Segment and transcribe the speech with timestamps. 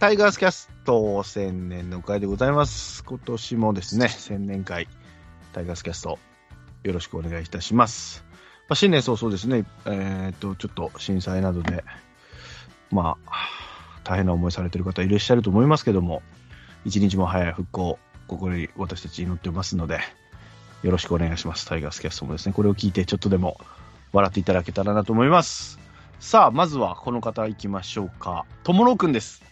[0.00, 3.04] タイガースキャスト千年の会でございます。
[3.04, 4.88] 今年もですね、 千年会、
[5.52, 6.18] タイガースキャスト、
[6.84, 8.24] よろしくお願いいたします。
[8.60, 11.84] まあ、新年早々ですね、えっ、と、ちょっと震災などで、
[12.90, 13.32] まあ、
[14.02, 16.22] 大変な思いされている方いらっしゃると思いますけども、
[16.86, 20.00] 一日も早い復興、心に私たち祈ってますので、
[20.82, 21.66] よろしくお願いします。
[21.66, 23.60] タイガースキャストもですね、これを聞いてちょっとでも
[24.14, 25.78] 笑っていただけたらなと思います。
[26.20, 28.46] さあ、まずはこの方行きましょうか。
[28.62, 29.49] ともろくんです。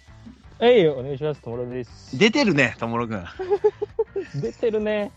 [0.60, 1.40] はい、お願いします。
[1.40, 2.18] ともろです。
[2.18, 3.24] 出てるね、ともろくん。
[4.40, 5.12] 出てるね。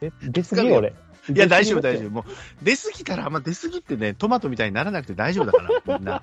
[0.00, 0.94] え出すぎ俺。
[1.28, 2.08] いや、大丈夫、大丈夫。
[2.08, 2.10] 夫。
[2.10, 2.24] もう、
[2.64, 6.22] 出過ぎたら、まあ、出過ぎってね、トマトみたいにならなくて大丈夫だから、 みんな。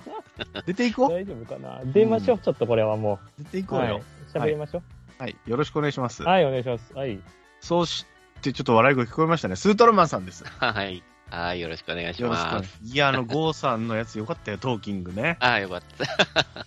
[0.64, 1.10] 出ていこう。
[1.10, 3.80] 大丈夫かな出ましょう、ちょっとこれはも出ていこう。
[3.80, 4.02] うよはい。。
[4.32, 4.82] 喋りましょ
[5.18, 5.36] はい。
[5.46, 6.26] よろしくお願いしますう。。
[6.26, 6.94] はい、お願いします。
[6.94, 7.18] はい。
[7.60, 8.06] そし
[8.40, 9.56] て、ちょっと笑い声聞こえましたね。
[9.56, 10.44] スートロマンさんです。
[10.44, 11.02] はい。
[11.30, 12.78] はい、よろしくお願いします。
[12.84, 15.38] いや、あの、ゴーさんのやつよかったよ、トーキングね。
[15.40, 16.66] あよかった。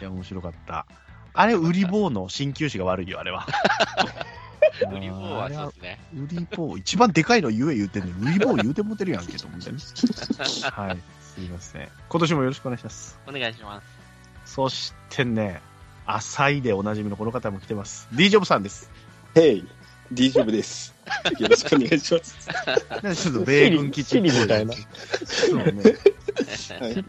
[0.00, 0.86] いや、面白かった。
[1.32, 3.46] あれ、売り棒の鍼灸師が悪いよ、あれは。
[4.92, 6.00] 売り棒はそうですね。
[6.14, 9.78] 売り棒、一番でかいの言え言うてんのに、売り棒言うてもてるやんけと思ってね。
[10.72, 10.98] はい。
[11.20, 11.88] すいません。
[12.08, 13.18] 今年もよろしくお願いします。
[13.26, 14.52] お願いします。
[14.54, 15.60] そしてね、
[16.06, 18.08] 浅いでおなじみのこの方も来てます。
[18.12, 18.90] D ジョブさんです。
[19.34, 19.68] ヘイ、
[20.12, 20.94] D ジョブです。
[21.38, 22.48] よろしくお願いします。
[23.22, 24.74] ちょっと米軍基地みたいな。
[25.24, 25.64] そうね。
[26.80, 27.04] はい、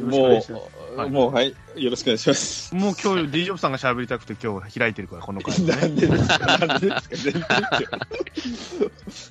[0.00, 2.74] もう、はいもう、はい、よろしくお願いします。
[2.74, 5.66] もう今日 D ジョブさんが喋りたくて今日開いてるから、この回、ね。
[5.76, 6.46] なんでですか？
[6.66, 7.08] なんでですか？
[7.16, 7.44] 全然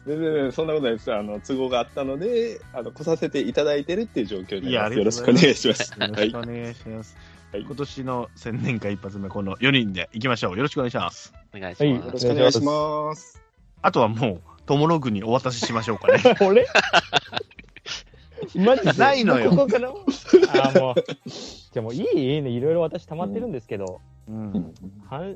[0.06, 1.14] 全然、そんなことないです。
[1.14, 5.24] あの、都合があったので、あの、来させていただいてるっていう状況にいやなります。
[5.24, 6.14] ありがとうございますよろしくお願いします。
[6.14, 6.42] よろはいしくお。
[6.42, 7.18] 願いします。
[7.52, 10.58] はい今年の千年会一発目、この4人で行きましょう。
[10.58, 11.34] よろしくお願いします。
[11.56, 12.28] お願いはいしますよろし。
[12.28, 13.42] くお願いします。
[13.82, 16.22] あとはもう、トモログにお渡ししましょうかね。
[16.42, 16.68] 俺
[18.56, 20.96] マジでないのよここからあ、もう。
[21.74, 22.50] でもいいいいね。
[22.50, 24.74] いろいろ私溜まってるんですけど、うん。
[25.10, 25.36] は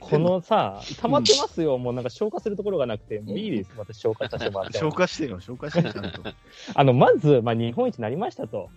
[0.00, 1.76] こんののさ、溜まってますよ。
[1.78, 3.70] もうなんか消化するところがなくて、もういいです。
[3.76, 4.78] 私消化させてもらって。
[4.78, 6.22] 消化してよ、消化してよ、ちゃんと。
[6.74, 8.70] あの、まず、まあ、日本一になりましたと。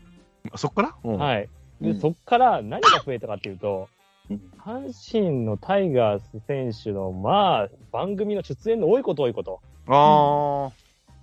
[0.52, 1.50] あそっから、うんはい。
[1.82, 3.90] で、うんそっから何が増えたかっていうと、
[4.30, 9.62] うん阪神のタイガース選手の、まあ、番組の出演の多いこと多いこと。
[9.88, 10.72] あ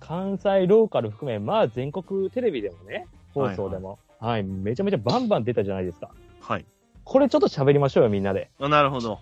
[0.07, 6.11] 関西ローカル含め、まあ、全国テレビでもね、放送でも、はい、めちゃめちゃバンバン出たじゃないですか。
[6.47, 6.53] あ。
[6.53, 6.65] はい。
[7.03, 8.49] これちょっと喋りましょうよ、みんなで。
[8.59, 9.19] あなるほど。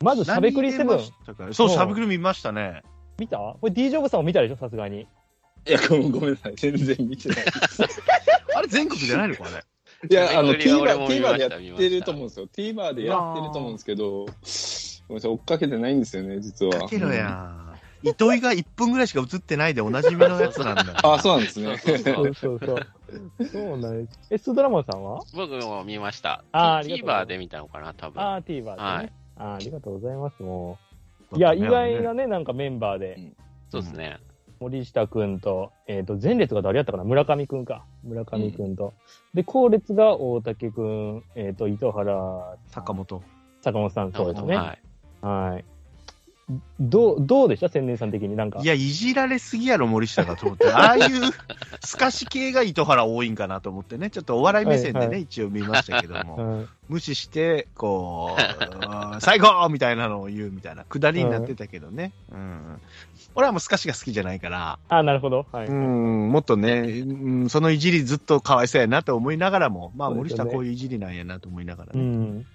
[0.00, 0.98] まず、しゃべくりセブン
[1.52, 2.82] そう、うんしゃべくり見ましたね。
[3.18, 3.38] 見た？
[3.38, 5.02] これ D ジョブさんも見たでしょ、さすがに。
[5.02, 5.06] い
[5.70, 6.54] や、ごめんごめんなさい。
[6.56, 7.38] 全然見てない。
[8.56, 9.60] あれ全国じゃないのかね。
[10.10, 12.46] いや、あの、TVer でやってたると思うんですよ。
[12.46, 14.26] TVer でやってると思うんですけど、
[15.06, 16.80] ごめんなさい、追っかけてないんですよね、実は。
[16.80, 17.63] かけろやん。
[18.04, 20.92] 糸井が1分ぐらいしか映ってないでおなじみのやつなんだよ。
[21.02, 21.76] あ、そうなんですね。
[21.78, 22.58] そうそうそう
[23.46, 24.18] そうなんです。
[24.30, 25.20] え、スードラモンさんは？
[25.34, 26.44] 僕も見ました。
[26.52, 28.22] あーありがとう TVer で見たのかな、多分。
[28.22, 28.64] あー、TVer でね。
[28.76, 30.78] はいあーありがとうございます、も
[31.32, 31.36] う。
[31.38, 33.18] いや、意外なね、なんかメンバーで。
[33.70, 34.18] そうですね。
[34.60, 37.04] 森下くんと、えっ、と、前列が誰やったかな？
[37.04, 37.84] 村上くんか。
[38.04, 38.94] 村上くんと。
[39.34, 43.22] で、後列が大竹くん、えっ、と、糸原坂本。
[43.62, 44.56] 坂本さん、そうですね。
[44.56, 44.78] は
[45.22, 45.26] い。
[45.26, 45.64] はい。
[46.78, 48.60] どう、どうでした千年さん的になんか？
[48.60, 50.68] いや、いじられすぎやろ、森下がと思って。
[50.72, 51.04] ああいう
[51.80, 54.10] 透かし系が糸原多いんかなと思ってね。
[54.10, 56.36] ちょっとお笑い目線でね、はいは一応見ましたけども。
[56.36, 62.12] う ん、無視して、こう、 最高みたいなのを言うみたいな、くだりになってたけどね。
[62.30, 62.80] うん。
[63.36, 65.46] 俺はもう透かしが好きじゃないから、あ、なるほど。
[65.50, 65.66] はい。
[65.66, 72.04] うん、もっとね、うん、そのいじりずっとかわいそうやなと思いながらも、まあ森下こういういじりなんやなと思いながらうね。
[72.04, 72.46] ん。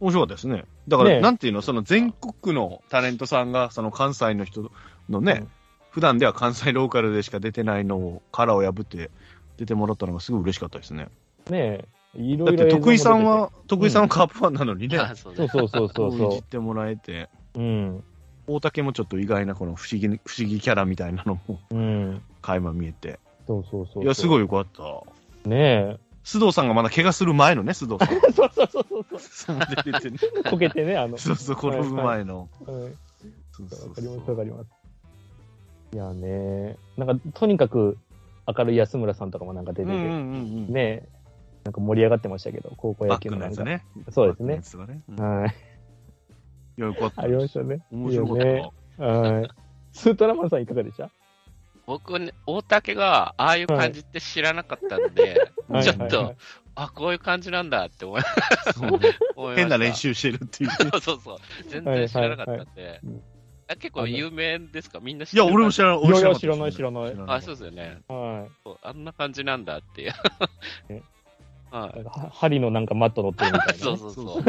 [0.00, 0.64] 面白かったですね。
[0.88, 4.70] だから、ねなんていうの、その全国のタレントさんが、その関西の人
[5.08, 5.48] のね、うん
[5.96, 9.10] 普段では関西ローカルでしか出てないのを、殻を破って
[9.56, 11.08] 出てもらったのがすごい嬉しかったですね。
[11.48, 12.64] ねえ、いだろいろ。
[12.64, 17.60] って徳井さんは、徳井さんはカープファンなのにね、 あそうねそうそうそうそうそこういじってもらえて、う。
[17.60, 18.04] うん。
[18.46, 22.22] 大竹もちょっと意外なこの不思議、不思議キャラみたいなのもうん。
[22.42, 23.18] 垣間見えて。
[23.46, 24.04] そうそうそう。
[24.04, 24.28] いや、すい。
[24.28, 25.48] ごいよかった。
[25.48, 28.16] ね須藤さんがまだ怪我する前のね、須藤さん。
[28.16, 28.20] え。
[28.34, 29.20] そうそうそうそうそう。
[29.20, 30.18] そう出ててね。
[30.50, 31.16] こけてね、あの。
[31.18, 32.48] そうそう、転ぶ前の。
[32.66, 32.92] はい
[33.52, 34.70] そうそうわかります、わかります。
[35.94, 37.96] いやね、なんか、とにかく
[38.46, 40.72] 明るい安村さんとかもなんか出てて、うんうんうんうん。
[40.72, 41.08] ね、
[41.64, 43.84] なんか盛り上がってましたけど、高校野球のなんか、ね。
[44.10, 45.00] そうですねね。
[45.08, 45.54] うんはい。
[46.80, 47.22] よかった。
[47.22, 47.80] ありましたね。
[47.92, 48.42] 面白かった。
[48.44, 49.50] いいよねはい。
[49.92, 51.10] スートラマンさんいかがでした？
[51.86, 56.36] 僕ね、大竹がああいう感じって知らなかったんで、はいちょっと、はいはい
[56.78, 59.04] あ、こういう感じなんだって思い まし
[59.34, 59.94] た変な練。
[59.94, 60.70] 習してるっていう。
[60.92, 61.38] そうそうそう。
[61.68, 63.22] 全然知らなかったんではいはいうん。
[63.68, 65.00] あ結構有名ですか？
[65.00, 65.98] みんな知っいや、てる俺も知らない。
[66.00, 67.98] いやいや俺知らない知らないあ、そうですよね。
[68.08, 70.12] はそうあんな感じなんだっていう。
[71.70, 73.76] はなんかは針のなんかマット乗ってるみたいな、い。
[73.76, 73.78] ね。
[73.82, 74.44] そうそうそう。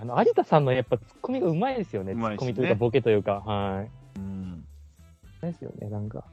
[0.00, 2.14] あの、有田さんのやっぱツッコミがうまいですよね。
[2.14, 3.40] ツッコミというかボケというか。
[3.40, 3.90] はい。
[4.18, 4.64] うん。
[5.42, 6.24] ですよね、なんか。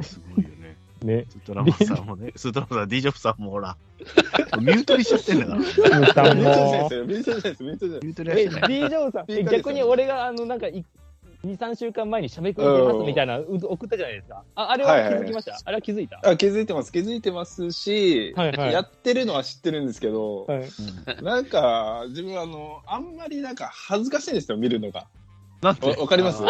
[0.00, 0.76] すごいよね。
[1.04, 1.26] ね。
[1.28, 3.76] スートラマンさんもね、スートラマンさん、ディジョブさんもほら、
[4.60, 5.58] ミュートにしちゃってんだから。
[5.58, 6.94] ミュートじゃないもです。
[6.94, 7.04] よ。
[7.04, 7.62] ミュートじゃないです。
[7.62, 8.68] ミュートじゃないュートにえ、はしてない。
[8.68, 10.84] D・ ジョブさん、逆に俺が、あの、なんかい、
[11.44, 14.42] 2、3週間前にしゃべくり出ますみたいな、う送ったじゃないですか。
[14.56, 16.20] あ、あれは気づきました、あれは気づいた？
[16.24, 16.90] あ気づいてます。
[16.92, 21.22] 気づいてますし、はいはいやってるのは知ってるんですけど、はい。
[21.22, 25.06] なんか、自分あの、あんまりなんか恥ずかしいんですよ、見るのが。
[25.62, 25.86] なんて？
[25.88, 26.42] わわかります？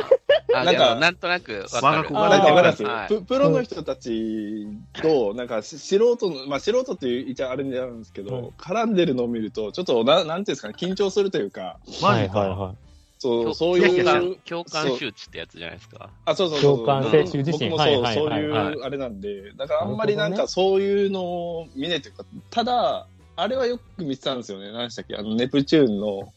[0.54, 2.14] あ、なんかなんとなくわかる。
[2.14, 12.38] 我なんかわププロの人たちと、なんかし素人の、まあ素人っていう一応あれになるんですけど、はい絡んでるのを見ると、ちょっとな、なんていうんですかね、緊張するというか、マジか。
[12.40, 12.76] はいはいはい。
[13.20, 13.78] そう、そう。
[13.78, 16.10] いう、共感性羞恥ってやつじゃないですか。
[16.24, 16.76] あ、そうそうそう。
[16.76, 18.74] 共感性自身僕もそう、はいはいそうはい。
[18.74, 23.08] うあれなんで、だからあんまりなんかそういうのを見ないというか、ただ、
[23.40, 24.72] あれはよく見てたんですよね。
[24.72, 25.14] 何でしたっけ？
[25.14, 26.32] あの、ネプチューンの、はい。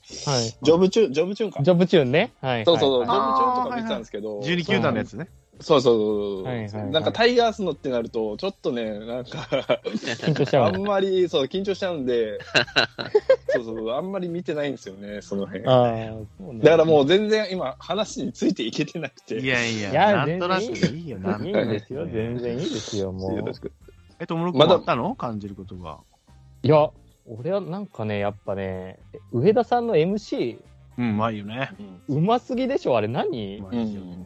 [0.62, 1.64] ジョブチューン、ジョブチューンか。
[1.64, 2.32] ジョブチューンね。
[2.42, 2.66] はい。
[2.66, 5.28] そうそうそう、ジはいョブチューンとか見てたんですけど、12球団のやつね。
[5.62, 9.48] そうそうそう、はいはいはいなんかタイガースのってなると、ちょっとね、なんか、
[9.94, 12.40] 緊張しちゃうあんまり、そう、緊張しちゃうんで、
[13.50, 15.64] そうそう、あんまり見てないんですよね、その辺。
[15.64, 19.40] だああ、からもう全然今、話についていけてなくて。
[19.40, 21.68] いやいや、いやなんとなく全然いいよ、なんいいとなく。
[21.68, 22.06] んですよ。
[22.06, 23.60] 全然いいですよ、もうよろし。
[23.60, 23.72] く。
[24.20, 26.00] え、ともろくまだあったの感じることが。
[26.64, 26.92] いや、
[27.28, 29.00] 俺はなんかね、やっぱね、
[29.32, 30.58] 上田さんの MC、
[30.98, 31.72] うん、うまいよね。
[32.08, 33.58] うますぎでしょあれ何？
[33.58, 34.26] うまいですよね。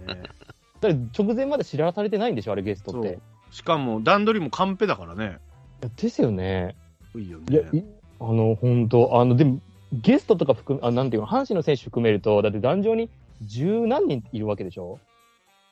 [0.82, 3.20] だって直前まで知らされてないんでしょあれゲストって。
[3.52, 5.38] しかも、段取りもカンペだからね。
[5.82, 6.76] いやですよね。
[7.16, 7.80] いいよいや、ね。
[7.80, 7.84] い
[8.20, 9.60] あの、本当あの、でも、
[9.94, 13.10] ゲストとか含め、あ、なんていうの、阪神の選手含めると、だって壇上に
[13.42, 15.00] 十何人いるわけでしょ？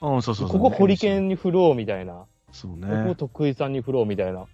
[0.02, 0.60] うん、そうそうそう。
[0.60, 2.26] ここホリケンに振ろうみたいな。
[2.52, 3.16] そうここね。
[3.16, 4.46] 徳井さんに振ろうみたいな。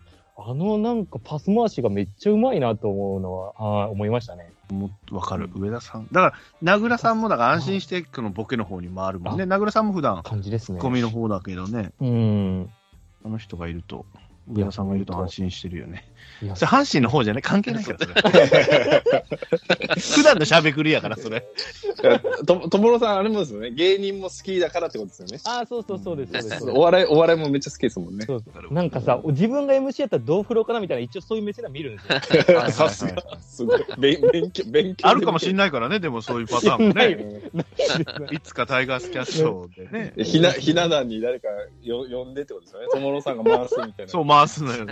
[0.46, 4.52] あのなんかパス回しがめっちゃうまいなと思うのは、はい思いましたね。
[4.72, 5.50] もわかる。
[5.56, 6.08] 上田さん。
[6.12, 9.46] だから、名倉さんもだから安心して、このボケの方に回るもんね。
[9.46, 10.80] 名倉さんも普段、感じですね。
[10.80, 11.92] コミの方だけどね。
[12.00, 12.70] うん。
[13.26, 14.06] あの人がいると、
[14.48, 16.06] 上田さんがいると安心してるよね。
[16.56, 19.04] それ阪神の方じゃない関係ないから、それ。
[20.00, 21.46] 普段のしゃべくりやから、それ。
[22.46, 23.72] と、ともろさん、あれもですよね？
[23.72, 25.40] 芸人も好きだからってことですよね。
[25.46, 26.70] ああ、そうそうそうです、そうです。
[26.72, 28.26] お笑い、お笑いもめっちゃ好きですもんね。
[28.26, 32.56] そうそうなんかさ、自分が MC やったらどう振ろうかなみたいな、一応そういう目線は見るんですよ。
[32.60, 33.14] はいさすが。
[33.42, 33.86] すごい。
[33.98, 35.08] 勉勉強、勉強。
[35.08, 37.24] あるかもしれないからね、でもそういうパターンも ないね。
[37.24, 37.42] よ
[38.32, 40.14] いつかタイガースキャストでね。
[40.18, 40.24] い。
[40.24, 41.48] ひな、ひな壇に誰か
[41.84, 42.88] よ呼んでってことですよね。
[42.92, 44.12] ともろさんが回すみたいな。
[44.12, 44.86] そう回すのよ。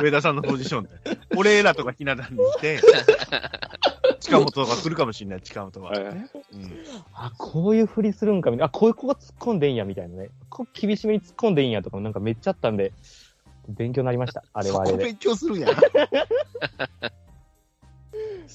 [0.00, 0.88] 上田さんのポジションで。
[1.36, 2.80] 俺らとかひな壇にいて、
[4.20, 5.88] 近本が来るかもしれない、近本が。
[5.88, 6.14] は
[7.14, 8.66] あ、こういう振りするんかみたいな。
[8.66, 10.30] あ、こういうここ突っ込んでいいんやみたいなね。
[10.48, 12.92] ここ厳しめに突っ込んでいいんやとかもなんかめっちゃあったんで、
[13.68, 14.42] 勉強になりました。
[14.52, 14.96] あれはあれで。
[14.96, 15.70] そこ勉強するやん。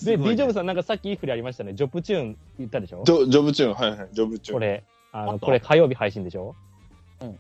[0.06, 1.74] で、ね D ジョブさんなんかさっきいい振りありましたね。
[1.74, 3.04] ジョプチューン言ったでしょ？
[3.04, 4.60] ジョジョブチューン、はいはい、ジョブチューン。
[4.60, 6.56] これ、あの、これ火曜日配信でしょ？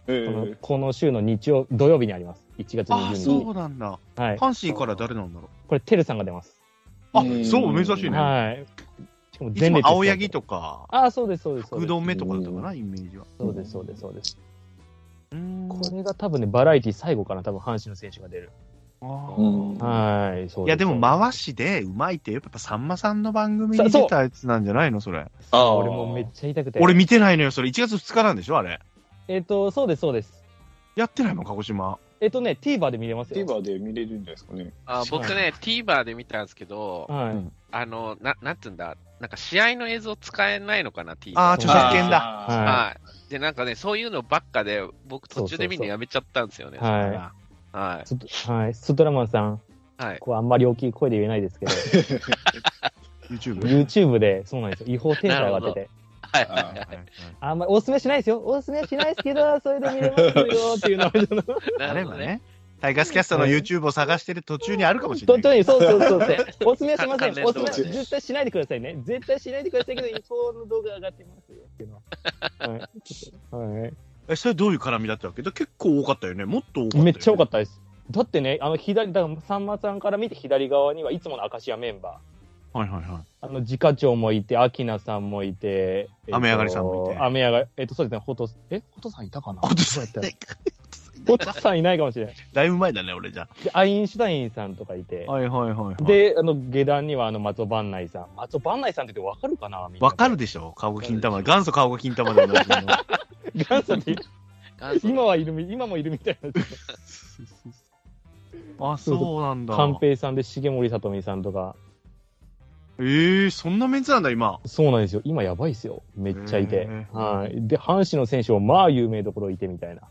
[0.07, 2.44] えこのえこの週の日曜、土曜日にあります。
[2.57, 3.15] 1月あ、20日。
[3.24, 4.00] そうなんだ。
[4.15, 4.38] はい。
[4.38, 6.60] 阪神から誰なんだろこれ、てるさんが出ます。
[7.13, 7.17] う。
[7.17, 8.17] あう、んそう、珍しいね。
[8.17, 8.65] はい。
[9.31, 10.41] しかもいつも青柳と。
[10.41, 11.69] とか、あ、そうです、そうです。
[11.69, 13.25] そうです福留とかだったかな、イメージは。
[13.38, 14.38] そうです、そうです、そうです。
[15.31, 18.50] うんこれが多分ね、バラエティ最後かな、多分阪神の選手が出る。
[19.01, 20.67] あーうんはい、そうです。
[20.67, 25.27] いや、でも回しでうまいって、やっぱさんまさんの番組に出たやつなんじゃないのそれ。
[25.51, 26.79] あー俺もめっちゃ言いたくて。
[26.79, 27.69] 俺見てないのよ、それ。
[27.69, 28.79] 1月2日なんでしょあれ。
[29.27, 30.43] えっと、そうです、そうです。
[30.96, 31.43] やってないの？
[31.43, 31.98] 鹿児島。
[32.19, 33.46] えっとね、TVer で見れますよ。
[33.46, 34.74] TVer で見れるんじゃないですかね。
[34.86, 37.34] あ僕ね、TVer で見たんですけど、はい。
[37.34, 41.38] うんあの、な、なんつうんだ、なんか試合の映像使えないのかな、TVer。
[41.38, 42.46] ああ、著作権だ。
[42.48, 43.29] あははい。
[43.29, 46.77] で、なんかね、そういうのばっかで、僕途中で見るのやめちゃったんですよね。
[46.79, 47.34] は
[47.74, 48.07] はい。
[48.07, 48.15] ス
[48.46, 48.74] トはい。
[48.74, 49.62] ストラマンさん、
[49.98, 50.19] はい。
[50.19, 51.72] こうあんまり大きい声で言えないですけど、
[53.29, 53.60] YouTube。
[53.63, 54.86] YouTube で、そうなんですよ。
[54.88, 55.89] 違法転載上がってて。
[56.31, 56.48] はい。
[56.50, 56.86] あはいはい
[57.39, 58.41] あんまりおすすめしないですよ。
[58.43, 61.43] おすすめしないですけど、それで見れますよっていうのを、ちょっと
[61.79, 62.05] なね。
[62.17, 62.41] ね。
[62.79, 66.38] タイガースキャストの YouTube を探してる途中にあるかもしれないそうそうそうそう。
[66.65, 67.46] おすすめはしません。
[67.46, 68.98] おすすめ、絶対しないでくださいね。
[69.03, 72.01] 絶対しないでくださいけど、違法の動画上がってますよっていうの
[73.50, 73.79] は。
[73.81, 73.93] はい。
[74.29, 75.41] え、それどういう絡みだったわけ？
[75.41, 76.46] だ結構多かったよね。
[76.46, 76.98] もっと多かった。
[77.00, 77.81] めっちゃ多かっったです。
[78.12, 82.37] だってね、あの左、だからさんまさんから見て左側にはいつもの明石家メンバー。
[82.86, 82.93] た。
[82.93, 83.22] はいはいはい。
[83.41, 89.62] あの、自家長もいて、秋名さんもいて、えっと雨上がりさんもいて雨上がり、えっと、そうですね、ほと、え、ほとさんいたかな？
[89.62, 90.55] ほとさんどうやった
[91.27, 92.36] ほとさんいないかもしれない。
[92.53, 98.27] だいぶ前だね、俺じゃで、アインシュタインさんとかいて、はいはいはいはい。、で、あの、下段にはあの、松尾万内さん。
[98.38, 100.05] 松尾万内さんって言ってわかるかなみんな。
[100.05, 100.74] わかるでしょ？
[100.77, 101.41] 顔が金玉。
[101.41, 102.77] 元祖顔が金玉で同じの。
[103.69, 104.15] 元祖って、
[104.79, 106.50] 元祖今はいるみ、今もいるみたいな。
[108.93, 109.75] あ、そうなんだ。
[109.75, 111.75] 寛平さんで重森さとみさんとか。
[113.00, 114.60] ええそんなメンツなんだ、今。
[114.66, 115.22] そうなんですよ。
[115.24, 116.04] 今やばいっすよ。
[116.16, 117.06] めっちゃいてへ。
[117.13, 117.68] ーはい。
[117.68, 120.01] で、阪神の選手もまあ有名どころいてみたいな。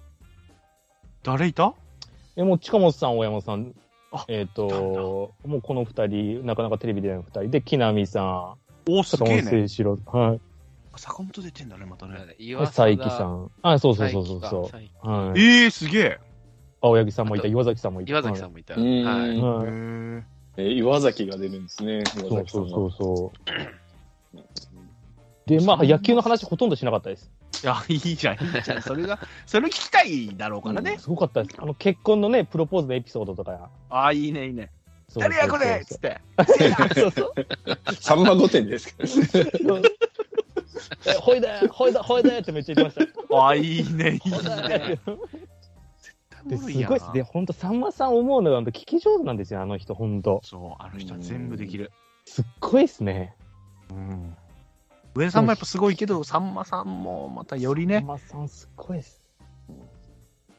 [1.23, 1.75] 誰いた？
[2.37, 3.75] え、もう近本さん、大山さん
[4.12, 8.57] あ、えっ、いたんと、もうこの二人、なかなかテレビ出ない二人で、木浪さ
[8.88, 9.97] おん、坂本すげえね。
[10.07, 10.40] はい。
[10.99, 12.37] 坂本出てんだね、またね。
[12.38, 13.50] 岩佐伯さん。
[13.62, 14.71] あ、そうそうそうそうそう。
[14.71, 15.40] かはい。
[15.40, 16.19] ええすげえ。
[16.81, 18.11] 青柳さんもいた、岩崎さんもいた。
[18.11, 18.75] 岩崎さんもいた。
[18.75, 20.36] はい。
[20.56, 22.70] ええー岩崎が出るんですね、そう岩崎さんが。
[22.70, 23.56] そうそうそう。
[25.46, 27.30] で、まあ、野球の話ほとんどしなかったです。
[27.62, 28.82] いや、いいじゃん、いいじゃん。
[28.82, 30.96] それが、それ聞きたいだろうからね。
[30.98, 31.56] すごかったです。
[31.58, 33.70] あの、結婚のね、プロポーズのエピソードとか。
[33.88, 34.70] ああ、いいね、いいね。
[35.14, 36.20] 誰やこれっつって。
[36.96, 37.34] そうそう。
[38.00, 38.96] さんま御殿です
[41.20, 43.36] ほいで、ほいで、ほいでってめっちゃ言ってました。
[43.36, 44.98] ああ、いいね、いいほいでね。
[46.48, 47.22] ですごいですね。
[47.22, 50.40] ほんと、さんまさん思うのが、聞き上手なんですよ、あの人、ほんと。
[50.44, 51.92] そう、あの人は全部できる。
[52.24, 53.34] すっごいっすね。
[53.90, 54.36] うん。
[55.14, 58.00] 上田さんもやっぱすごいけど、さんまさんもまたよりさんね。
[58.00, 59.22] まさんすっごいです。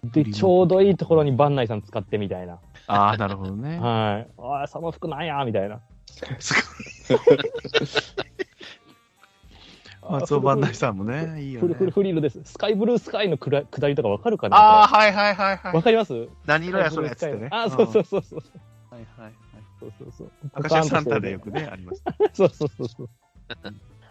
[0.03, 2.59] で、ちょうどいいところに番内さん使ってみたいな。
[2.87, 3.79] ああ、なるほどね。
[3.79, 4.31] はい。
[4.37, 5.81] ああ、その服なんやみたいな。
[10.09, 11.91] 松尾万内さんもね、いいよフルフルね。
[11.91, 12.41] フリルです。
[12.43, 15.75] スカイブルースカイのくら下りとかわかるかなああ、はいはいはいはい。
[15.75, 16.27] わかります？
[16.45, 17.49] 何色やそれっつってね。
[17.51, 18.39] あ、そうそうそうそう。
[18.91, 18.97] うん。
[18.97, 19.33] はいはいはい。
[19.79, 20.31] そうそうそう。
[20.53, 22.03] アカシアサンタでよくね、あります。
[22.33, 23.09] そうそうそうそう。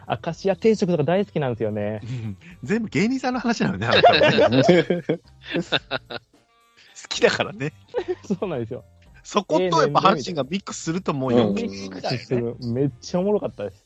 [0.07, 2.01] アカシア定食とか大好きなんですよね。
[2.63, 3.93] 全部芸人さんの話なのね、 好
[7.09, 7.73] きだからね。
[8.27, 8.85] そうなんですよ。
[9.25, 12.55] そことやっぱ阪神がミックスするともう余計ミにックスする。
[12.61, 13.85] めっちゃおもろかったです。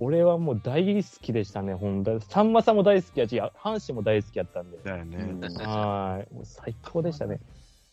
[0.00, 2.18] 俺はもう大好きでしたね、ほんと。
[2.20, 4.78] さんまさんも大好きやし、阪神も大好きやったんで。
[4.82, 5.18] だよね。
[5.64, 6.34] はい。
[6.34, 7.38] もう最高でしたね。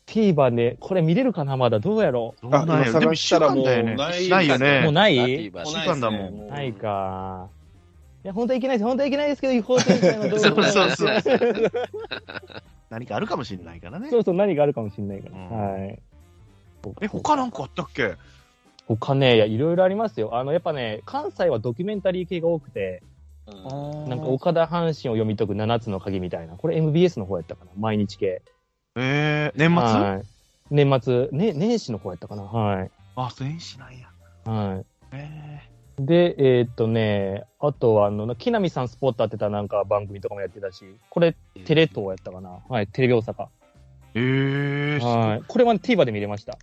[0.08, 3.66] TVer で、これ見れるかなまだどうやろどうなんやろあ今探でも一週したらもう。
[3.66, 4.82] ないないようね。
[4.84, 5.16] もうない？
[5.16, 6.72] い一週間だもんない。
[6.74, 7.50] か。
[8.24, 8.86] いや、本当はいけないです。
[8.88, 10.40] 本当はいけないですけど、違法展開の動画
[10.72, 11.72] そうそうそう
[12.90, 14.10] 何かあるかもしれないからね。
[14.10, 15.38] そうそう、何があるかもしれないから。
[15.38, 16.00] うんはい。
[17.02, 18.14] え、他なんかあったっけ？
[18.96, 20.38] 他ね、いや、いろいろありますよ。
[20.38, 23.04] あの、やっぱね、関西はドキュメンタリー系が多くて、
[23.48, 23.52] う
[24.06, 26.58] んなんか岡田阪神を読み解く7つの鍵みたいな。
[26.58, 28.42] これ MBS の方やったかな毎日系。
[28.98, 29.78] えー、年末？
[29.78, 30.26] はい。
[30.70, 32.92] 年末、ね、年始の方やったかなはい。
[33.16, 34.10] あ、年始なんや。
[34.46, 35.62] はえ
[36.00, 36.06] い。
[36.06, 43.44] で、えーっとね、あとは、あの、木南さんスポット当てたなんか番組とかもやってたし、これテレ東やったかなはい、テレビ大阪。
[43.44, 43.48] ー、
[44.16, 45.44] えー、はい。
[45.48, 46.58] これは、ね、TVer で見れました。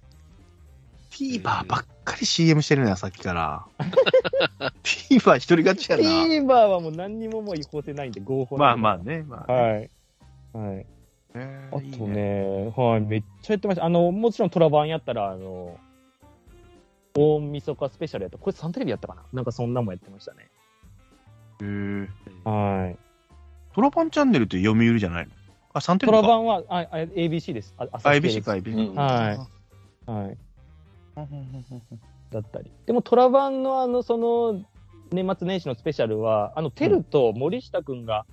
[1.15, 1.65] TVer ばっ
[2.05, 3.67] かり CM してるね、さっきから。
[4.83, 6.03] TVer 一人勝ちやな。
[6.03, 8.93] TVer はもう何にももう違法性ないんで、合法まあまあ。
[8.95, 9.91] あね、まあ、はい。
[10.53, 10.87] はい。
[11.37, 13.85] えあとーいいね、はい、めっちゃやってました。
[13.85, 15.79] あの、もちろんトラバンやったら、あの、
[17.17, 18.39] 大晦日スペシャルやった。
[18.39, 19.23] これサンテレビやったかな？
[19.33, 20.49] なんかそんなんもやってましたね。
[21.61, 22.09] えー、
[22.45, 22.97] はい。
[23.75, 25.33] トラパンチャンネルって読売じゃないの？
[25.73, 26.29] あ、3テトレビか。
[26.29, 27.75] ラバンは、あ、あ ABC です。
[27.79, 28.95] あ、ABC か、ABC。
[28.95, 30.37] はいはい。
[31.17, 32.71] うんだったり。
[32.87, 34.65] でもトラバンのあの、その、
[35.13, 38.27] 年末年始のスペシャルは、あの、テルと森下くんが、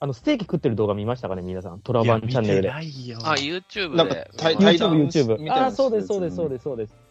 [0.00, 1.80] あの、ステーキ食ってる動画見ましたかね皆さん。
[1.80, 2.68] トラバンチャンネルで。
[2.68, 3.18] いや見てないよ。
[3.22, 5.52] あ、YouTube なんか YouTube、YouTube。
[5.52, 6.94] あ、そうです、そうです、そうです、そうです。
[6.96, 7.04] えー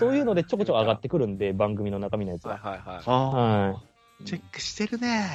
[0.00, 2.70] そういうのでちょこちょこ上がってくるんで、番組の中身のやつはいは。
[2.70, 3.02] はいはい。
[3.06, 5.28] あはーチェックしてるね。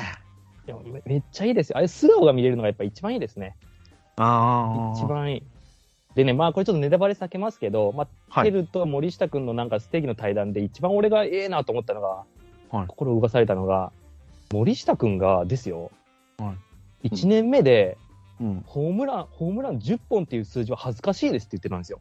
[0.67, 0.71] い。
[0.71, 1.77] いやめめっちゃいいですよ。
[1.77, 3.55] あれ、素顔が見れるのがやっぱ一番いいですね。
[4.17, 4.99] ああ。
[4.99, 5.43] 一番いい。
[6.15, 8.45] でね、まあこれちょっとネタバレ避けますけど、まあ、はい。
[8.45, 13.91] テルと森下くんのなんかステーキの対談で一番俺がええなと思ったのが、はい心動かされたのが、
[14.51, 15.91] 森下くんがですよ、
[16.39, 16.55] は
[17.03, 17.97] 1年目で
[18.39, 18.63] うん。
[18.65, 21.99] ホームラン、ホームラン10本っていう数字は恥ずかしいですって言ってたんですよ。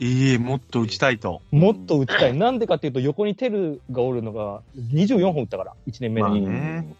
[0.00, 1.40] いい、もっと打ちたいと。
[1.50, 2.36] もっと打ちたい。
[2.36, 6.22] なんでかっていうと横にテルがおるのが24本打ったから、1年目で。
[6.22, 6.94] まあうんね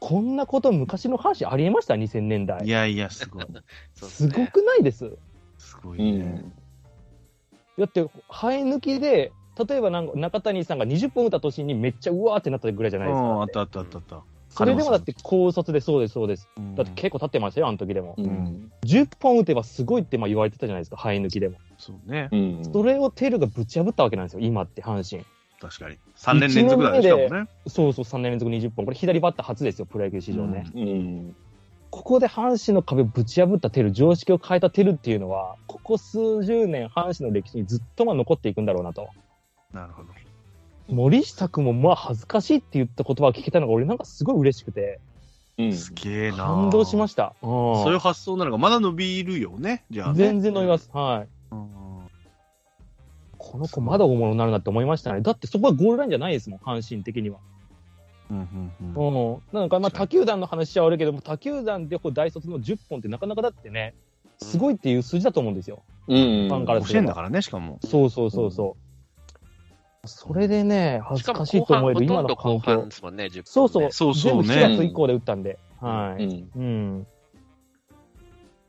[0.00, 2.68] こんなこと昔の阪神ありえました ?2000 年代い。
[2.68, 3.46] やいや、すごい。
[3.94, 5.16] すねごくないです？
[5.62, 6.18] すごういね。
[6.24, 6.52] ん。
[7.78, 9.32] だって、生え抜きで、
[9.68, 13.26] 例えばなんか中谷さんが20本打った年にめっちゃうわーってなったぐらいじゃうないですか。
[13.26, 14.22] ん、あったあったあったあった。
[14.48, 16.48] それでもだって高卒でそうです、そうです。
[16.58, 18.14] うん、だって結構経ってましたよ、あの時でも。
[18.18, 18.70] うん。
[18.84, 21.56] 10本打てばすごいってまあ言われてたじゃないですか、生え抜きでも。
[21.78, 22.28] そうね。
[22.32, 22.64] うん。
[22.64, 25.24] それをテルがぶち破ったわけなんですよ、今って阪神。
[25.60, 25.96] 確かに。
[26.16, 27.48] 3年連続だね、しかもね。
[27.66, 28.84] そうそう、3年連続20本。
[28.84, 30.64] これ左バッター初ですよ、プロ野球史上ね。
[30.74, 31.36] うん。
[31.92, 39.10] ここで阪神の壁ぶち破ったテル、常識を変えたテルっていうのは、ここ数十年阪神の歴史にずっとまあ残っていくんだろうなと。
[39.74, 40.08] なるほど。
[40.88, 45.00] 森下君もまあ恥ずかしいって言った言葉を聞けたのが俺なんかすごい嬉しくて、
[45.58, 45.72] うん。
[45.74, 46.38] すげえな。
[46.38, 47.34] 感動しましした。
[47.42, 50.18] うんそういう発想なのがまだ伸びるよね、じゃあ、ね。
[50.18, 50.88] 全然飲みます。
[50.94, 51.28] はい。
[51.54, 51.68] うん。
[53.36, 55.20] この子まだ大物になるなって思いましたね。
[55.20, 57.36] だってそこはゴールラインじゃないですもん、阪神的には。
[58.32, 59.42] うんうんうんうん。
[59.52, 63.94] なんかまあ他球団の話は悪いけども、他球団でこう大卒の10本ってなかなかだってね、
[64.38, 65.82] すごいっていう数字だと思うんですよ。
[66.08, 66.48] うん。
[66.48, 67.78] ファンから教えんだからね、しかも。
[67.84, 68.76] そうそうそうそ
[70.04, 70.08] う。
[70.08, 72.88] それでね、恥ずしかしいと思える今の環境半。
[72.88, 73.42] ですもんね、10分、ね。
[73.44, 73.92] そうそう。
[73.92, 75.58] そうそうね全部7月以降で打ったんで。
[75.80, 76.24] はい。
[76.24, 76.50] うん。
[76.56, 77.02] うん。
[77.02, 77.04] っ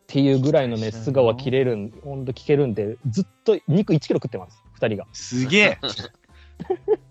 [0.05, 5.07] ていうぐらいのね、素顔は切れるん、ほんと聞けるんで、ずっと肉1キロ食ってます、二人が。
[5.13, 5.79] すげえ。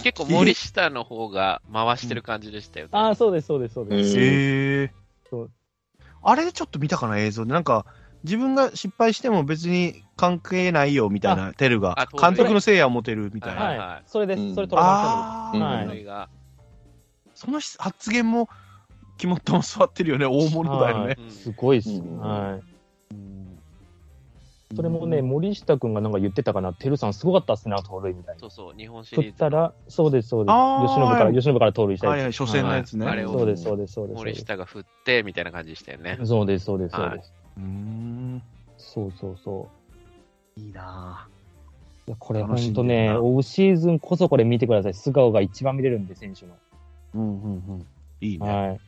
[0.00, 2.90] 結構森下の方が回してる感じでしたよね。
[2.92, 4.18] ああ、そうです、そうです、そうです。
[4.18, 4.92] へえ。
[6.22, 7.52] あれでちょっと見たかな、映像で。
[7.52, 7.86] なんか、
[8.24, 13.62] 自分が失敗しても別に関係ないよみたいな、テルが監督のせいやを持てるみたいな。
[13.62, 16.28] はい、はいそれです、うんそれトラバンはいそれが、
[17.34, 18.48] その発言も、
[19.18, 21.16] 肝っ玉座ってるよね、大物だよね。
[21.18, 21.90] うんすごいっす。
[21.90, 22.62] うんはい。
[24.76, 28.40] それもね、森下くんがなんか言ってたかな、テルさんすごかったっすね、盗塁みたいな。
[28.40, 30.54] そうそう、日本シ振リーズったら、そうです、そうです。
[30.86, 32.16] 吉信から、吉信から盗塁したやつ。
[32.16, 33.06] はいはい、初戦のやつね。
[33.06, 34.16] はいあれをそうです、そうです、そうです。
[34.16, 36.18] 森下が振って、みたいな感じでしたよね。
[36.24, 37.32] そうです、そうです、そうです。
[37.56, 38.42] うーん。
[38.76, 39.68] そうそうそ
[40.58, 40.60] う。
[40.60, 41.28] いいな
[42.06, 44.94] いや、これ本当ね、オフシーズンこそこれ見てください。
[44.94, 46.58] 素顔が一番見れるんで、選手の。
[47.14, 47.86] うんうんうん。
[48.20, 48.46] いいね。
[48.46, 48.80] はい。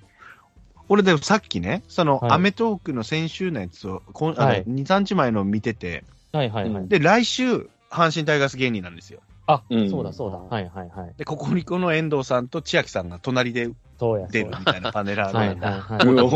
[0.89, 6.83] 俺でもさっきね、その、はいアメトークの先週のやつを、こんあのはい2、3日前の見てて、はいはいはい。
[6.83, 9.21] うんで、来週、阪神タイガース芸人なんですよ。
[9.47, 10.39] あ、うんそうだそうだ。
[10.39, 11.15] はいはいはい。
[11.17, 14.27] で、ここにこの遠藤さんと千秋さんが隣でそうや。
[14.29, 15.65] 出るみたいなパネラーはいで。
[15.65, 16.07] はいはい。
[16.07, 16.29] お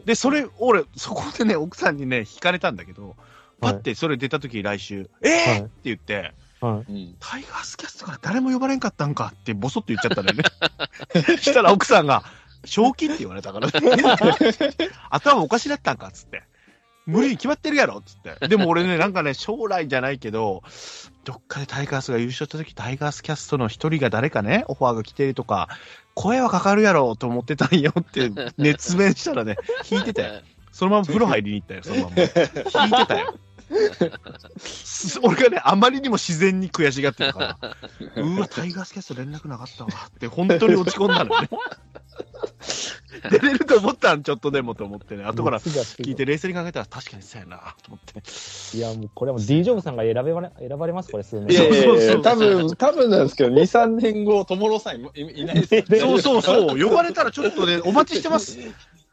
[0.00, 3.16] ーで、それ、俺、そこでね、奥さんにね、引かれたんだけど、
[3.60, 5.50] パッてそれ出た時来週、えー？
[5.50, 6.92] はいって言って、はい。
[6.92, 11.36] うんタイガースキャストから誰も呼ばれんかったんかってボソッと言っちゃったんだよね。
[11.38, 12.24] したら奥さんが、
[12.64, 13.72] 正気って言われたからね。
[15.10, 16.42] 頭おかしだったんかっつって。
[17.04, 18.48] 無理に決まってるやろっつって。
[18.48, 20.62] でも俺ね、なんかね、将来じゃないけど、
[21.24, 25.68] どっかでタイガースが優勝した時、タイガースキャストの一人が誰かね、オファーが来てるとか、
[26.14, 29.56] 声はかかるやろと思ってたんよって熱弁したらね、
[29.90, 30.42] 引いてたよ。
[30.70, 32.14] そのまま風呂入りに行ったよ、そのまま。
[32.16, 33.34] 引いてたよ。
[35.22, 37.76] 俺がね、あまりにも自然に悔しがってたから、
[38.22, 41.48] うわ、タイガースキャスト連絡なかったわって、本当に落ち込んだのね。
[43.30, 48.76] 出れると思ったん、ちょっとでもと思ってね、後から聞いて冷静に考えたら確かにそうやなと思って。
[48.76, 51.50] いや、もうこれはもう D ジョブさんが選べばれ選ばれます、これ数年。
[51.50, 58.58] いやいやいそうそうそうや多分、多分なんですけど、2、3年後、ともろさんいいないですよねそうそうそう、呼ばれたらちょっとね、お待ちしてます。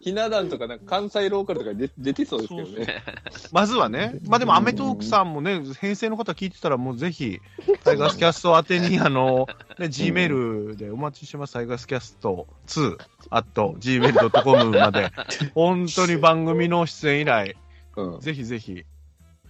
[0.01, 3.03] ひな壇とか、なんか関西ローカルとかで出てそうですけどね。
[3.51, 7.41] まずはね、まあでも、アメトークさんもね、編成の方聞いてたら、もうぜひ、
[7.83, 12.97] タイガースキャスト宛てに、あの、ね、G メールでお待ちしてます、タイガースキャスト2、
[13.29, 15.11] あと、gmail.com まで、
[15.53, 17.55] 本当に番組の出演以来、
[17.97, 18.19] うん。
[18.21, 18.85] ぜひぜひ、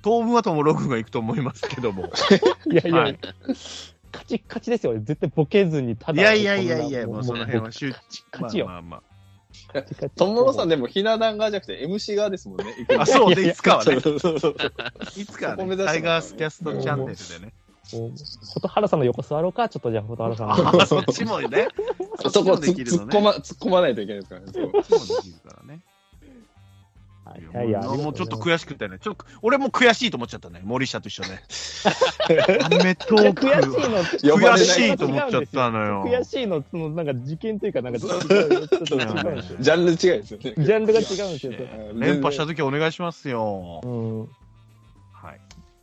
[0.01, 2.09] 当分はともログが行くと思いますけども。
[2.71, 3.19] いやいや、はい
[4.11, 4.93] カチッカチですよ。
[4.99, 6.19] 絶対ボケずに、ただ。
[6.19, 8.25] いやいやいやいや、もうその辺は周知。
[8.31, 9.08] 勝ちよまあまあ
[10.15, 12.65] ともろさんでもひな壇側じゃなくて MC 側ですもんね。
[12.89, 13.01] まあ。
[13.03, 13.97] あ、そうで、いつかはね。
[13.97, 17.53] いつかはね、タイガースキャストチャンネルでね。
[17.91, 20.81] 蛍原さんの横座ろうか、ちょっとじゃあ、蛍原さんの。
[20.81, 21.67] あ、そっちもね。
[22.23, 24.51] あそこっちもできるのね突っ込ま、突っ込まないといけないですからね。
[24.53, 25.81] そうそっちもできるからね。
[27.29, 28.97] はいいやいや、もうもうちょっとく悔しくてね。
[28.99, 30.61] ちょっと、俺も悔しいと思っちゃったね。
[30.63, 31.41] 森下と一緒ね。
[32.63, 33.45] アメトーク。
[33.45, 36.05] 悔しいの、悔しいと思っちゃったのよ。
[36.05, 39.57] 悔しいの、その、なんか事件というか、なんか、ちょっと違うんですよ。
[39.59, 40.53] ジャンル違いですよね。
[40.57, 41.53] ジャンルが違うんですよ。
[41.95, 43.81] 連覇した時お願いしますよ。
[43.83, 44.19] うん。
[44.21, 44.27] は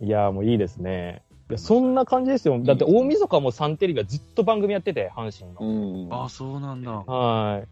[0.00, 0.04] い。
[0.04, 1.22] いや、もういいですね。
[1.48, 2.58] いや、そんな感じですよ。
[2.60, 5.60] だって、大晦日もサンテレビがずっと番組やってて、阪神の。
[5.60, 6.24] うん。
[6.24, 6.90] あ、そうなんだ。
[6.90, 7.68] はい。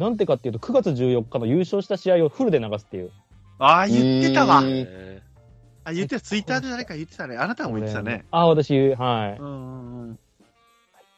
[0.00, 3.10] なんてかっていうと、9月14日の優勝した試合をフルで流すっていう。
[3.58, 6.20] あ、言ってたわあ、言ってた。
[6.22, 7.36] ツイッターで誰か言ってたね。
[7.36, 8.24] あなたも言ってたね。
[8.30, 9.38] あ、私、はい。
[9.38, 10.18] うんうんうん。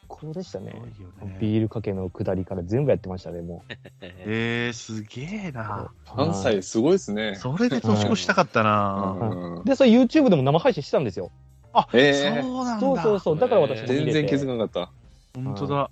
[0.09, 0.73] これでしたね。
[0.73, 3.79] すごいよねビールかけの下りから全部やってましたね、もえ
[4.67, 5.53] えー、すげえう。
[5.53, 5.93] な。
[6.05, 7.37] 関西すごいですね。
[7.37, 9.17] それで年越したかったな。
[9.21, 11.31] うんで、それ YouTube でも生配信してたんですよ。
[11.73, 12.81] あ、えーそうなんだ。
[12.81, 13.39] そうそうそう。
[13.39, 14.93] だから私も見れて全然気づかなかった。
[15.41, 15.91] 本当だ。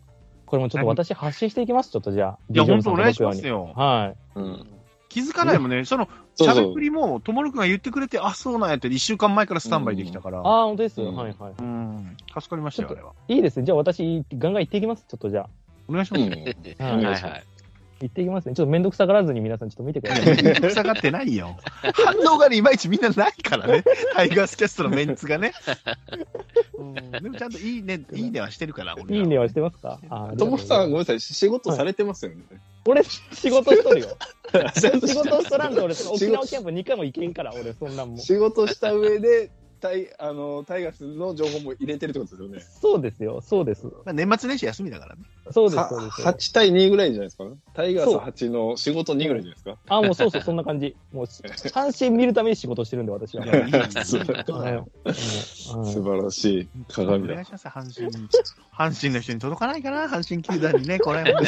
[0.51, 2.39] これもちょっと私発信していきます、ちょっとじゃあ。
[2.53, 3.73] いや、本当お願いしますよ。
[3.77, 4.39] はい。
[4.39, 4.67] うん。
[5.09, 5.85] 気づかないもんね。
[5.85, 6.81] その、しゃべく。
[6.81, 10.41] りも、ともるくんが言ってくれて、あ、そうなんやって、一週間前からスタンバイできたから。
[10.41, 11.01] ああ、本当です。
[11.01, 11.53] うんはいはい。
[11.57, 12.17] うん。
[12.27, 13.13] 助かりましたよ、あれは。
[13.29, 13.65] いいですね。
[13.65, 15.05] じゃあ私、ガンガン行っていきます。
[15.07, 15.49] ちょっとじゃあ。
[15.89, 16.23] お願いします。
[16.25, 16.33] うん。
[16.33, 17.45] ーはいはいはい。
[18.07, 18.55] 行っていきますね。
[18.55, 20.43] ちょっとめんどくさがらずに皆さんちょっと見てください。
[20.43, 21.57] めんどくさがってないよ。
[21.95, 23.85] 反応がね、いまいちみんなないからね。
[24.15, 25.53] タイガースキャストのメンツがね。
[26.79, 29.99] うんでもちゃんといいね、いいねはしてるから、俺らいいねはしてますか？
[30.09, 32.43] あーともさん、ごめんなさい、仕事されてますよね。
[32.87, 34.09] 俺、仕事しとるよ。
[34.75, 38.19] 仕事しとらんと俺、沖縄キャンプ2回も行けんから、俺、そんなんもん。
[38.19, 42.61] 仕事した上で、タイ、あの、タイガースの情報も入れてるってことですよね。
[42.81, 43.85] そうですよ、そうです。
[43.87, 45.23] まあ、年末年始休みだからね。
[45.51, 46.23] そうです、はそうです。
[46.23, 47.45] 8対2ぐらいじゃないですか？
[47.75, 49.77] タイガースそう8の仕事2ぐらいじゃないですか？
[49.89, 50.95] あ、もうそうそう、そんな感じ。
[51.13, 51.27] もう、
[51.71, 53.45] 三振見るために仕事してるんで、私は。
[54.05, 54.19] 素
[54.53, 54.85] はい
[56.03, 57.47] 晴らしい鏡だお願い。
[57.47, 58.29] します、阪神に。
[58.77, 61.47] 阪神の人に届かないかな、阪神球団にね、これ、本当。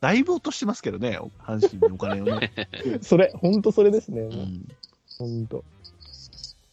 [0.00, 2.50] だいぶ落としてますけどね、阪神のお金をね。
[3.02, 4.28] それ、本当それですね。
[5.18, 5.62] 本当。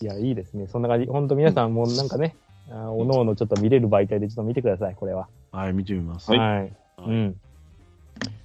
[0.02, 0.68] いや、いいですね。
[0.68, 1.08] そんな感じ。
[1.08, 2.36] 本当皆さんもうなんかね、
[2.70, 5.28] あおのおのちょっと見れる媒体でちょっと見てください、これは。
[5.52, 6.32] はい、見てみます。
[6.32, 6.74] はいはい。
[7.00, 7.40] うん。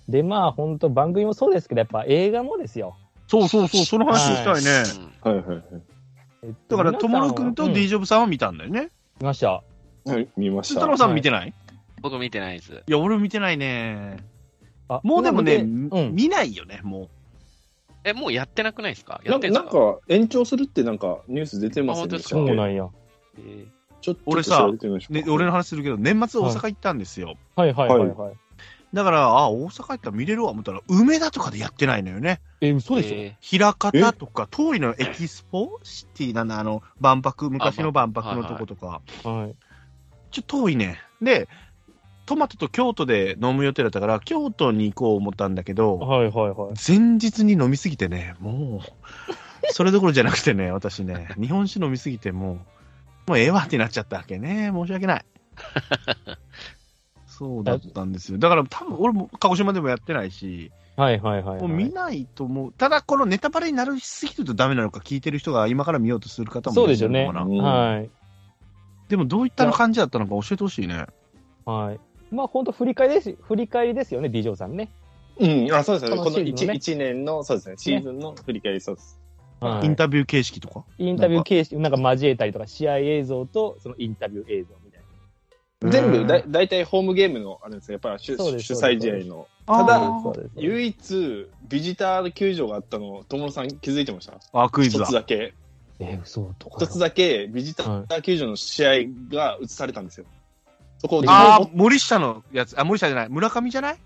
[0.09, 2.97] で、まあ、本当番組もそうですけど、やっぱ映画もですよ。
[3.27, 4.83] そうそうそう、その話をしたいね。
[5.25, 5.65] うんはいはいはい。
[6.45, 8.91] えっとだから、ともるくんとうん D ジョブさんは見たんだよね。
[9.21, 9.51] 見ました。
[9.51, 9.63] は
[10.19, 10.81] い、見ました。
[10.81, 11.55] 太郎さん見てない？
[12.01, 12.73] 僕見てないです。
[12.73, 14.17] いや、俺見てないね。
[14.89, 16.15] あもうでもね、今見てうん。
[16.15, 17.09] 見ないよね、も
[18.05, 19.21] え、もうやってなくないですか？
[19.25, 19.65] やなんか、ってんすか？
[19.65, 22.19] なんか延長するってなんかニュース出てますよね。
[22.19, 22.89] そうなんや。
[23.39, 23.67] えー
[24.03, 24.69] ちょっと俺さ
[25.11, 27.37] ね、俺の話するけど、年末大阪行ったんですよ。
[27.55, 28.37] はいはいはいはい。
[28.93, 32.41] だから、あ、大阪行ったら見れるわ思ったら、梅田とかでやってないのよね。
[32.61, 39.03] え、嘘でしょ、え平方とか、遠いのエキスポシティなんだ、あの、万博、昔の万博のとことか。
[39.23, 39.55] はい。
[40.33, 40.99] ちょっと遠いね。
[41.21, 41.49] で、
[42.27, 46.75] トマトと京都で飲む予定だったから、京都に行こう思ったんだけど、はいはいはい。
[46.87, 52.53] 前日に飲みすぎてね、もう、それどころじゃなくてね、 私ね、日本酒飲みすぎて、も
[53.27, 54.71] う、もうええわってなっちゃったわけね。
[54.73, 55.25] 申し訳ない。
[57.27, 58.39] そうだったんですよ。
[58.39, 61.61] だから多分俺も鹿児島でもやってないし、はいはいはい、はい。
[61.61, 62.73] もう見ないと思う。
[62.73, 67.27] ただこのネタバレになりすぎるとダメなのか聞いてる人が今から見ようとする方もいそうですよね。
[67.27, 68.11] はい。
[69.09, 71.07] でもどういったの感じだったのか教えてほしいね。
[71.65, 72.01] はい。
[72.33, 74.91] まあ本当振り返りです、振り返りですよね、ョーさんね。
[75.39, 76.17] うん、あ、そうですね。
[76.17, 79.19] ここののシーズンのね 1, 年の、そうですね、シーズンの振り返りそうです。
[79.61, 80.85] はいインタビュー形式とか？
[80.99, 85.01] インタビュー形式、なんか交えたりとか、試合映像と、そのインタビュー映像みたい
[85.83, 85.91] な。
[85.91, 89.47] 全部だうんだいたいホームゲームの、あれですね、やっぱ主そうです主催試合の。
[89.67, 90.51] あーただそうです。
[90.57, 94.41] 唯一、ビジター球場があったの、友野さん気づいてました？
[94.53, 95.15] あ、クイズだ一つ。
[95.15, 95.55] だけ。
[96.01, 96.85] え、嘘とか。
[96.85, 98.91] 一つだけ、ビジター球場の試合
[99.31, 100.27] が映されたんですよ。
[101.03, 102.81] そこを、あー、森下のやつ。
[102.81, 103.29] あ、森下じゃない。
[103.29, 103.99] 村上じゃない？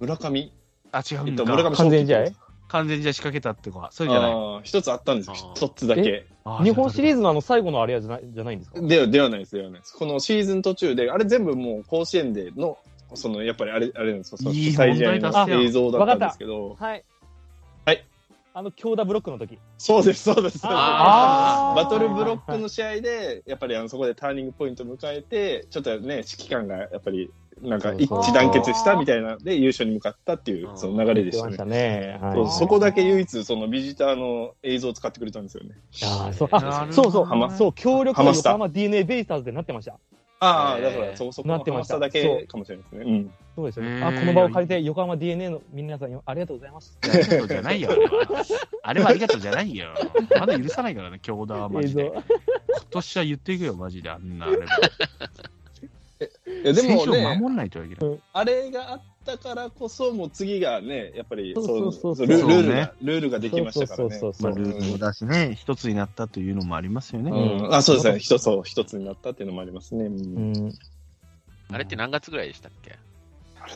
[0.00, 0.52] 村上、
[0.90, 1.30] あ、違うんだ。
[1.30, 2.24] えっと、村上完全試合？
[2.66, 3.88] 完全試合仕掛けたってか。
[3.92, 4.32] それじゃない？
[4.32, 6.26] ああ、一つあったんですよ一つだけ。
[6.64, 7.18] 日本シリーズ。
[7.18, 8.80] ズのあの最後のあれじゃないじゃないんですか？
[8.80, 9.94] では、ではないです、ではないです。
[9.96, 12.76] このシーズン途中で、あれ全部もう甲子園での、
[13.14, 14.38] その、やっぱりあれ、あれなんですよ。
[14.38, 16.70] そのいい主催の映像だったんですけど。
[16.70, 16.90] はい。
[16.90, 17.04] はい。
[18.54, 19.58] あの、強打ブロックの時。
[19.78, 20.60] そうです、そうです。
[20.64, 21.82] あー。
[21.82, 27.30] バトルブロックの試合で、やっぱりあのそこでターニングポイントを迎えて、ちょっとね、指揮官がやっぱり、
[27.62, 32.20] なんか一致団結したみたいなで優勝に向かったっていう、その流れでしたね。
[32.58, 35.70] そこだけ唯一、そのビジターの映像を使ってくれたんですよね。
[36.02, 39.98] あーそう、なあそうそう、そう、強力な横浜 DNA ベイスターズでなってました。
[40.44, 43.04] ああ、えーだから、そ、そこのなってましただけかもしれないですね。
[43.04, 43.32] うん。
[43.54, 44.02] そうですよね。
[44.02, 46.98] あ、この場を借りて横浜 DNA の皆さんありがとうございます。
[47.00, 48.44] ありがとうじゃないよ、あれは。
[48.82, 49.90] あれはありがとうじゃないよ。
[50.40, 52.10] まだ許さないからね、京田はマジで。。
[52.12, 52.24] 今
[52.90, 54.10] 年は言っていくよ、マジで。
[54.10, 54.64] あんなあれば。
[54.64, 54.68] い
[56.66, 58.18] や、でも守んないといけない。
[58.32, 64.18] あれがあったからこそ、もう次がね、やっぱり、そうそうそうそうルルールそうねが、ルールができましたからね。
[64.18, 67.30] そうそうそうまあ、ルールもだしね、一つになったというのもありますよね。
[67.30, 68.18] うん、あ、そうですね。
[68.18, 70.06] 一つ、そう一つになったっていうのもありますね。
[70.06, 70.72] ううんん。
[71.72, 72.96] あれって何月ぐらいでしたっけ？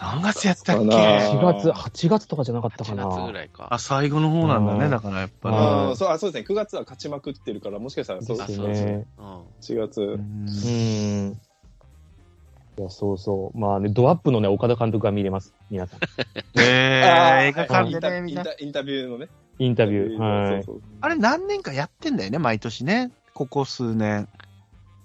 [0.01, 3.07] 何月やったっけ？4月、8月とかじゃなかったか ?8 な。
[3.07, 3.69] 月ぐらいか。
[3.71, 6.47] あ、最後の方なんだね、うんだからやっぱうんあーそうあそうですね。
[6.49, 9.07] 9月は勝ちまくってるから、もしかしたらそうでですね。
[9.17, 9.25] うん。
[9.61, 10.01] 4月。
[10.01, 10.07] り。
[10.07, 11.41] うん。
[12.79, 13.59] いや、そうそう。
[13.59, 15.55] まあね、ドアップのね、岡田監督が見れます。
[15.71, 16.01] 皆さん。
[16.61, 18.45] えー、あー映画はい館でね、みんな。
[18.59, 19.29] インタビューのね。
[19.59, 20.19] インタビュー。
[20.19, 20.65] はい。
[21.01, 23.11] あれ何年かやってんだよね、毎年ね。
[23.33, 24.29] ここ数年。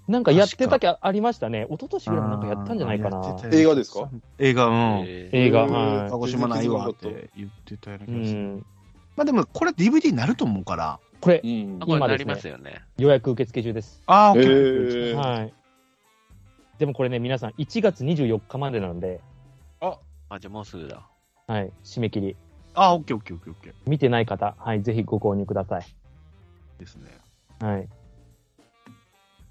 [0.07, 1.65] なんかやってたきゃありましたね。
[1.69, 4.09] 一昨年ぐらいもなんかやったんじゃないかな映画ですか？
[4.39, 4.73] 映画、うん。
[5.07, 8.39] えー映画、うんは鹿児島ないわって言ってたような気がする。
[8.39, 8.65] ん。
[9.15, 10.99] まあでも、これ DVD になると思うから。
[11.21, 12.81] これ今ですねますよね。
[12.97, 14.01] 予約受付中です。
[14.07, 15.13] ああ、え OK。
[15.13, 15.53] ーはい。
[16.81, 19.21] でもこれね、皆さん、1月24日までなんで、
[19.81, 19.99] あ、
[20.39, 21.07] じゃあもうすぐだ。
[21.45, 22.35] はい、締め切り。
[22.73, 23.73] ああ、OK、OK、OK、OK。
[23.85, 25.85] 見てない方、はい、ぜひご購入ください。
[26.79, 27.11] ですね。
[27.59, 27.87] はい。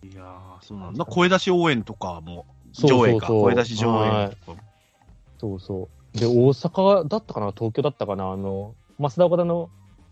[0.08, 1.04] いやー、そうなんだ。
[1.04, 3.26] 声出し応援とかも、そうそうそう上映か。
[3.28, 4.60] 声出し上映とか。
[5.38, 6.18] そうそう。
[6.18, 7.52] で、大阪だったかな？
[7.52, 8.32] 東京だったかな？
[8.32, 9.70] あの、増田岡田の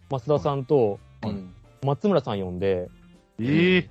[0.09, 1.53] 増田さんとうん
[1.83, 2.89] 松村さん呼んで、
[3.41, 3.91] ええ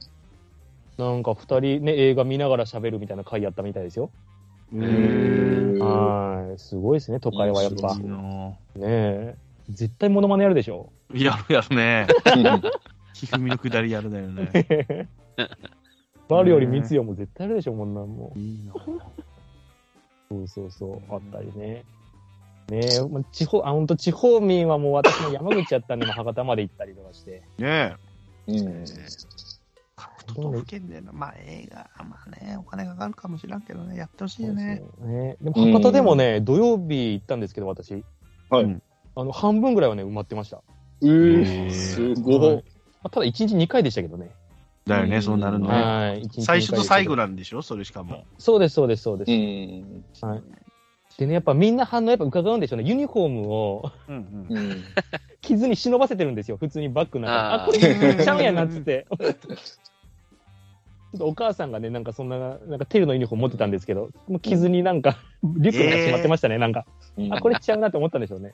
[0.97, 4.09] なんか二人ね、映画見ながら喋るみたいな回やったみたいですよ。
[4.73, 6.59] はい。
[6.59, 7.93] すごいですね、都会はやっぱ。
[7.93, 9.35] いいねなえ。
[9.69, 10.91] 絶対モノマネやるでしょ。
[11.13, 12.07] やるやるね。
[13.13, 15.07] ひふみのくだりやるだよね。
[16.29, 18.39] 丸より三代も絶対あるでしょ、こんなんもう。
[18.39, 18.73] いいな。
[20.29, 21.83] そうそうそう、あったりね。
[22.69, 27.43] ねえ、まあ地方、あ、ほんと地方民はもう私も山口やったんで、博多まで行ったりとかして。
[27.57, 27.95] ね
[28.47, 28.51] え。
[28.51, 28.85] うん。
[28.85, 29.46] 各
[30.35, 34.81] 都道府県での、まあ映画、まあね、お金かかるかもしらんけどね、やってほしいよね。
[34.99, 35.37] そうね。
[35.41, 38.03] でも博多でもね、土曜日行ったんですけど、私。
[38.49, 38.81] はいうん
[39.15, 40.61] あの、半分ぐらいはね、埋まってました。
[41.01, 42.39] うへーー、すごい。
[42.39, 42.61] はいま
[43.05, 44.29] あただ1日2回でしたけどね。
[44.85, 45.73] だよね、そうなるのね。
[45.73, 46.29] はい。
[46.41, 47.61] 最初と最後でなんでしょ？
[47.63, 48.25] それしかも。
[48.37, 49.31] そうです、そうです、そうです。
[49.31, 50.29] うん。
[50.29, 50.43] はい。
[51.17, 52.87] でね、やっぱみんな反応やっぱ伺うんでしょうね。
[52.87, 54.57] ユニフォームをうんうん。
[54.57, 54.83] うん。
[55.41, 56.57] 傷に忍ばせてるんですよ。
[56.57, 57.39] 普通にバッグの中に。
[57.39, 59.07] ああーこれちゃうんやなっつって。
[61.17, 66.85] っとお母さんがね、なんかそんな、なんかテルのユニフォーム持ってたんですけど、もう傷になんか、リュックがしまってましたね、なんか。
[67.31, 68.53] あ、これちゃうなって思ったんでしょうね。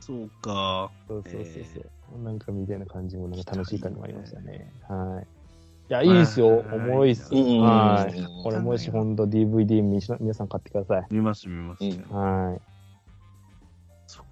[0.00, 0.90] そうか。
[1.08, 1.80] そうそうそうえそ
[2.16, 2.22] う。
[2.22, 4.72] なんかみたいな感じもなんか楽しい感じもありましたね。
[4.88, 5.26] はい。
[5.88, 6.58] いや、いいっすよ。
[6.58, 7.34] はいおもろいっす。
[7.34, 8.16] うんはい。
[8.16, 11.06] うんこれもしほんと DVD み皆さん買ってください。
[11.10, 11.84] 見ます、見ます。
[11.84, 12.60] うんはい。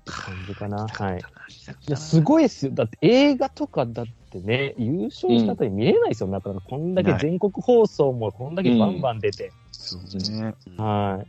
[0.07, 0.87] 感じかな。
[0.87, 1.19] はい。
[1.19, 2.73] いいや、すごいっすよ。
[2.73, 4.07] だって映画とかだっ
[4.41, 6.29] てね、優勝した後に見れないですよ。
[6.29, 9.53] なかなかこんだけ全国放送もこんだけバンバン出て。
[9.73, 10.55] そうね。
[10.77, 11.25] は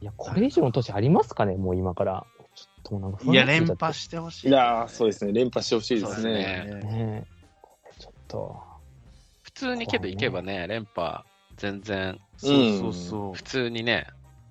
[0.00, 0.04] い。
[0.04, 2.26] いや、これ以上の年ありますかねもう今から。
[2.54, 4.48] ちょっともうなんかいや、連覇してほしい。
[4.48, 5.32] いやー、そうですね。
[5.32, 6.32] 連覇してほしいですね。
[6.32, 7.24] ねね
[7.98, 8.62] ちょっと。
[9.42, 11.24] 普通にけど行けばね、連覇、
[11.56, 13.42] 全然、そうそうそう普。
[13.42, 14.06] 通にね、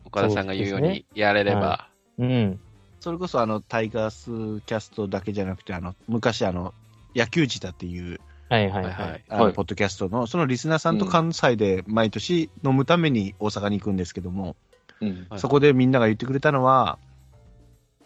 [0.05, 2.59] 岡田さんが言うようにやれれば、うん。
[2.99, 6.73] それこそあの、タイガースキャストだけじゃなくて、あの、昔あの、
[7.15, 8.89] 野球自体っていう、はいはいは。
[8.89, 14.55] はいはいポッドキャストの、そのリスナーさんと関西で毎年飲むために大阪に行くんですけども、
[15.01, 15.27] うん。
[15.29, 16.97] はいそこでみんなが言ってくれたのは、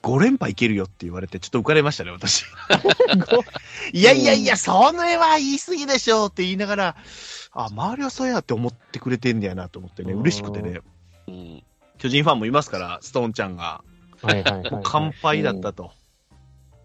[0.03, 2.45] 5連覇いけるよって言われて、ちょっと浮かれましたね、私。
[3.91, 6.95] いやいやいや、それは言い過ぎでしょうって言いながら、
[7.51, 10.81] あ、周りはそうやって思ってくれてんだよなと思ってね、うん嬉しくてね、
[11.27, 11.63] うん。
[11.97, 13.83] 巨人ファンもいますから、ストーンちゃんが、
[14.21, 14.83] はいはいはい。
[14.83, 15.91] 完敗だったと。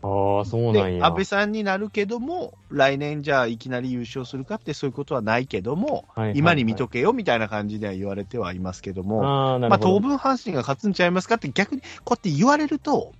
[0.02, 1.06] ああ、そうなんで、や。
[1.06, 9.78] 安倍さんになるけども、来年じゃあいきなり優勝するかってそういうことはないけども、はいはいはい今に見とけよみたいな感じでは言われてはいますけども、ああ、なまあ。
[9.78, 13.12] 当分阪神が勝つんちゃいますかって逆にこうやって言われると、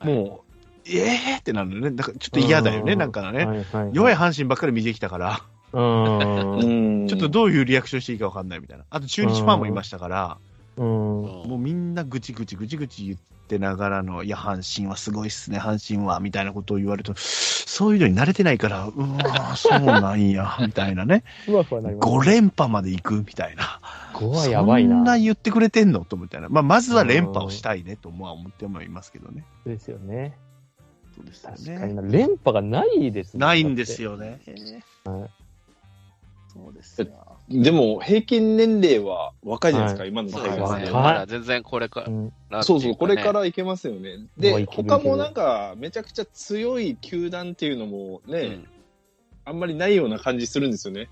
[0.00, 1.90] もう、ええーってなるのね。
[1.90, 3.44] だからちょっと嫌だよね、うんなんかね。
[3.44, 3.90] はいはい。
[3.92, 5.42] 弱い阪神ばっかり見てきたから、
[5.72, 6.58] うん。
[6.58, 6.62] う
[7.04, 8.84] んちょっとどういうリアクションしていいかわかんないみたいな。
[8.90, 10.38] あと中日ファンもいましたから、
[10.76, 10.84] うん。
[10.84, 21.24] もうみんなぐちぐちぐちぐち言ってながらの、いや、阪神はすごいっすね、阪神は、みたいなことを言われると、そういうのに慣れてないから、うわーそうなんや、 みたいなね。
[21.46, 22.08] ふわふわなります。
[22.08, 23.80] 5連覇まで行くみたいな。
[24.14, 25.18] 5はやばいそんなな。
[25.18, 26.04] 言ってくれてんの？
[26.04, 29.44] と思ったら、まあ、まずは連覇をしたいねとは思ってもいますけどね。
[29.64, 30.36] ですよね。
[31.14, 32.02] そうですよ確かにな。
[32.02, 32.12] ね。
[32.18, 34.02] 連覇がないですねないんです。
[34.02, 34.40] よね。
[35.04, 35.30] はい
[36.52, 37.35] そうですよ。
[37.48, 42.62] でも、平均年齢は若いじゃないですか、は今のそうはいまだ全然これかだってうんら。
[42.62, 43.40] そうそう、これから。
[43.40, 44.18] らいけますよね。
[44.36, 48.68] で、他もなんか、めちゃくちゃ強い球団っていうのもね、うん
[49.48, 51.08] あんまりないような感じするんですよね。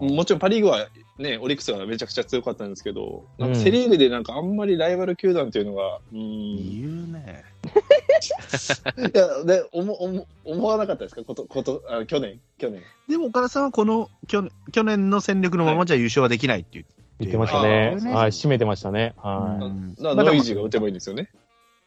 [0.00, 0.14] うん。
[0.14, 0.86] もちろんパ・リーグは
[1.18, 6.20] ね、オリックスがめちゃくちゃ強かったんですけど、なんかうんセ・リーグでなんかあんまりライバル球団っていうのが、うーん。
[6.58, 7.44] い言うね。
[9.14, 11.22] や、で、思、思、思わなかったですか？
[11.24, 12.40] こと、こと、あ去年？
[12.58, 12.82] 去年。
[13.08, 19.14] でも岡田さんはこの去年去年の戦力のままじゃ優勝はできないって言って、言ってましたねはい、締めてましたね。
[19.16, 21.30] はうんだからまあでもノイジーが打てばいいんですよね。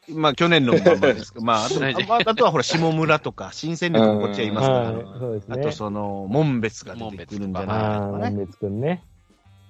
[0.08, 4.50] まあ去年のままですけど、まああと ああとはほら下村とか新戦力もこっちはいい。
[4.52, 5.60] ますから、はい、そうですね。
[5.60, 8.30] あとその門別が出てくるんじゃないかとかね。
[8.30, 9.04] 門別くんね。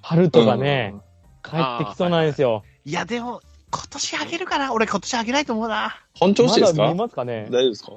[0.03, 0.95] 春とかね、
[1.43, 2.65] 帰ってきそうなんですよ。
[2.85, 4.73] いやでも今年あげるかな？
[4.73, 5.97] 俺今年あげないと思うな。
[6.15, 6.79] 本調子ですか？
[6.79, 7.49] まだ見ますかね？
[7.51, 7.93] 大丈夫ですか？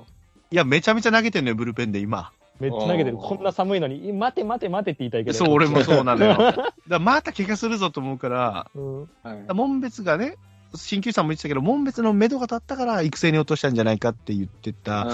[0.51, 2.31] いやめちゃめちゃ投げてんのよブルペンで今。
[2.59, 3.17] めっちゃ投げてる。
[3.17, 5.37] あーこんな寒いのに、待て待て待てって言いたいけど。
[5.37, 6.35] そう俺もそうなのよ。
[6.37, 8.99] だからまた怪我するぞと思うから、うん。
[9.23, 10.35] はい門別がね、
[10.75, 15.07] 新球さんも言ってたけど、門別の目処が立ったから育成に落としたんじゃないかって言ってた、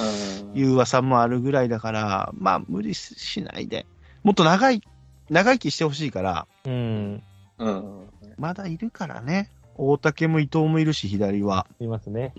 [0.54, 3.86] いう噂もあるぐらいだから、まあ無理しないで、
[4.24, 4.82] もっと長い、
[5.30, 7.24] 長生きしてほしいから、うん。
[7.58, 8.10] うん。
[8.38, 9.52] まだいるからね。
[9.76, 11.68] 大竹も伊藤もいるし、左は。
[11.80, 12.34] いますね。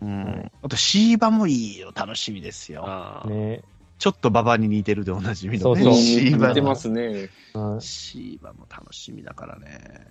[0.00, 1.92] うんあと、シーバもいいよ。
[1.94, 3.22] 楽しみですよ。
[3.26, 3.62] ね
[3.98, 5.82] ちょっと馬場に似てるでおなじみのね。
[5.84, 7.28] そうそうシーバ似てますね。
[7.54, 10.06] うんシーバも楽しみだからね。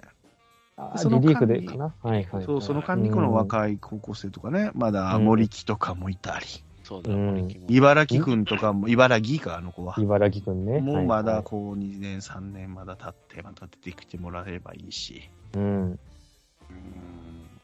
[0.78, 1.93] あそのリリーフ間にでかな？
[2.02, 2.45] はいはい。
[2.45, 6.45] そう、その間にこの若い高校生とかね、まだ森木とかもいたり、
[6.91, 9.95] そうだ、うん茨城くんとかも、茨城か、あの子は。
[9.97, 10.82] 茨城くんね。
[10.82, 15.30] もうまだこう2年、3年まだ経って、また出てきてもらえればいいし。
[15.56, 15.62] うん。
[15.62, 15.99] うん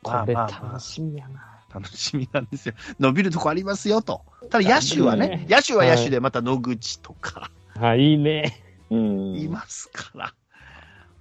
[0.03, 1.59] これまあまあまあ楽しみやな。
[1.73, 2.75] 楽しみなんですよ。
[2.99, 4.21] 伸びるとこありますよと。
[4.49, 8.53] ただ野手はね、野手は野手でまた野口とかはい、いいね。
[8.89, 9.35] うん。
[9.35, 10.33] いますから。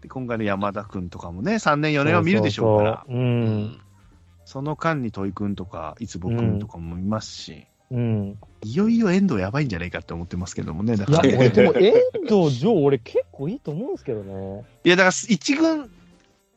[0.00, 3.04] で今回の山田君とかもね、3年4年は見るでしょうから。
[3.08, 3.80] そうそうそううん。
[4.44, 8.38] その間に戸井君とか、いつぼ君とかもいますし、うん。
[8.64, 10.96] いよいよ遠藤やばいんじゃないかって思ってますけどもね。
[10.96, 11.92] だいや、から、俺でも、遠
[12.46, 14.64] 藤城、俺結構いいと思うんですけどね。
[14.84, 15.90] いや、だから一軍、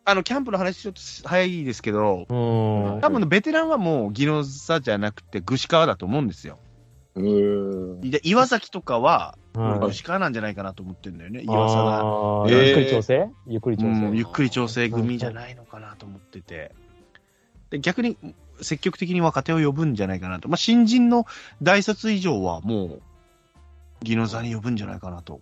[0.06, 2.34] あの、キャンプの話ちょっと早いですけど、う
[2.98, 3.02] ん。
[3.02, 6.58] 多分ねベテランはもう、技能座じゃなくて、具志川だと思うんですよ。
[7.16, 12.00] で、岩崎とかは、はい具志川なんじゃないかなと思ってるんだよね、岩佐が。
[12.00, 13.30] あーえーゆっくり調整？
[13.48, 14.30] ゆっくり調うん、ゆ整。
[14.30, 16.72] っくり調整組じゃないのかなと思ってて。
[17.72, 18.16] で、逆に、
[18.62, 20.50] 積極的に若手を呼ぶんじゃないかなと。
[20.50, 21.26] まあ、新人の
[21.62, 23.02] 大卒以上はもう、
[24.04, 25.40] 技能座に呼ぶんじゃないかなと。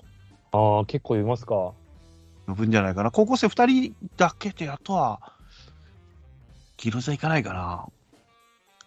[0.51, 1.73] ああ、結構いますか。
[2.47, 3.12] 呼ぶんじゃないかな。
[3.12, 5.34] 高校生2人だけで、あとは、
[6.77, 7.88] 技能座行かないかな。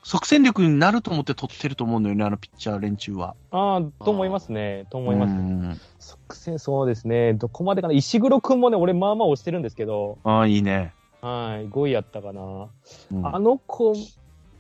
[0.03, 3.35] 即戦力になると思って取ってると思うんだよね、あのピッチャー連中は。
[3.51, 4.87] ああ、と思いますね。
[4.91, 5.31] と思います。
[5.31, 7.35] うん即戦、そうですね。
[7.35, 7.95] どこまでかな。
[7.95, 10.95] 石黒くんもね、俺、まあまあ押してるんですけど、ああ、いいね。
[11.21, 12.69] はい、5位やったかな。
[13.13, 13.95] うんあの子、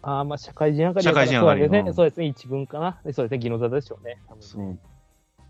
[0.02, 1.78] あーまあ、社会人上がり社会人上がりそうですね。
[1.86, 3.00] うんそうですね、一軍かな。
[3.04, 4.18] でそうですね、技能座でしょうね。
[4.28, 4.78] 多分そう。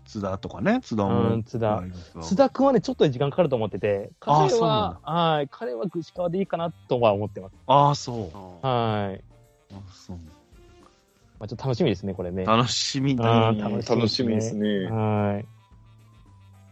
[0.05, 1.35] 津田とかね、津田うも。
[1.37, 7.55] ん津田ありますよ須田君はね、ちょっと時間かかると思ってて、彼あーそうなんは、はい、彼は具志川でいいかなとは思ってます。
[7.67, 8.29] ああ、そ
[8.61, 8.65] う。
[8.65, 9.23] はい。
[9.73, 10.17] あそう
[11.39, 12.45] まあ、ちょっと楽しみですね、これね。
[12.45, 13.81] 楽しみあだーね。
[13.81, 14.85] 楽しみですね。
[14.91, 15.45] はい。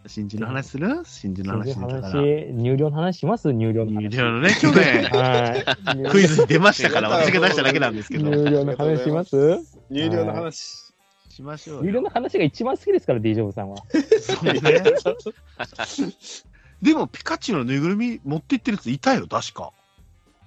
[0.09, 1.01] 新人の話する？
[1.05, 2.13] 新人の話新人のだから。
[2.23, 4.09] 話、入寮の話します入寮の話。
[4.09, 5.65] 入寮のね、去年、はい。
[6.11, 8.29] クイズに出ましたから、私が出しただけなんですけど。
[8.29, 9.59] 入寮の話します？
[9.89, 10.85] 入寮の話。
[11.29, 11.83] しましょうよ。
[11.83, 13.77] 入寮の話が一番好きですから、D ジョブさんは。
[14.21, 14.59] そうね。
[16.81, 19.71] でも、ピカチュウのぬいぐるみ持って行ってるやついたよ、確か。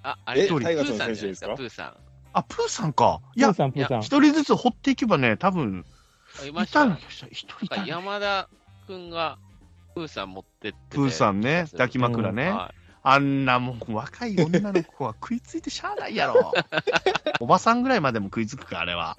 [0.03, 1.93] あ、あれ、えプーさんじゃないですか、プーさん。
[2.33, 3.21] あ、プーさんか。
[3.37, 3.53] いや。
[3.53, 5.85] 一人ずつ掘っていけばね、多分、
[6.43, 6.87] あいました
[7.31, 8.49] 一人いた山田
[8.87, 9.39] くんが、
[9.95, 10.97] プーさん持ってってて。
[10.97, 12.51] プーさんね、抱き枕ね。
[12.51, 12.75] は
[13.05, 16.53] あんなもん、若い女の子は食いついてしゃあないやろ。
[17.41, 19.17] おばさんぐらいまでも食いつくか、あれは。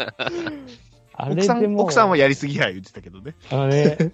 [1.16, 3.36] あ奥さん、奥さんはやりすぎや言ってたけどね。
[3.52, 4.14] あのね、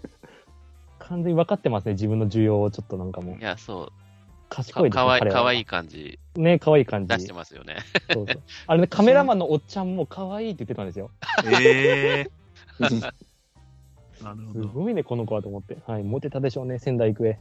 [0.97, 3.39] 完全に分かってますね、自分の需要をちょっとなんかもうい。
[3.39, 3.43] い。
[3.43, 3.91] や、そう。
[4.49, 7.13] 賢いですねかわいい、彼はかわいい感じね、可愛い感じ。
[7.13, 7.77] 出してますよね。
[8.11, 8.41] そうそう。
[8.65, 11.11] あれね、カメラマンのおっちゃんも可愛いって言ってたんですよ。
[11.45, 12.31] ええ
[14.23, 14.61] なるほど。
[14.61, 15.77] すごいね、この子はと思って。
[15.85, 17.31] はい、モテたでしょうね、仙台育英。
[17.31, 17.39] ね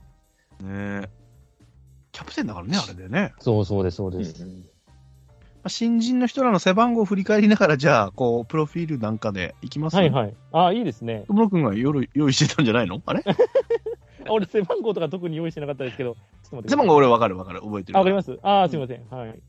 [0.63, 1.09] え
[2.13, 3.35] キャプテンだからね、あれでね。
[3.39, 4.45] そうそうです、そううんです。
[4.45, 4.51] ま
[5.65, 9.97] あ新人の人らの背番号を振り返りながら、じゃあ、こう、プロフィールなんかでいきます？
[9.97, 10.35] はいはい。
[10.53, 11.25] ああ、いいですね。
[11.29, 13.03] 友野くんが夜用意してたんじゃないの？
[13.07, 13.23] あれ？
[13.27, 13.35] あ
[14.33, 17.61] 俺、背番号とか特に用意してなかったですけど、ちょっと待ってください背番号俺わかるわかる。
[17.61, 17.99] 覚えてる。
[17.99, 18.39] あ、わかります？
[18.43, 19.05] ああ、すみません。
[19.11, 19.43] はい。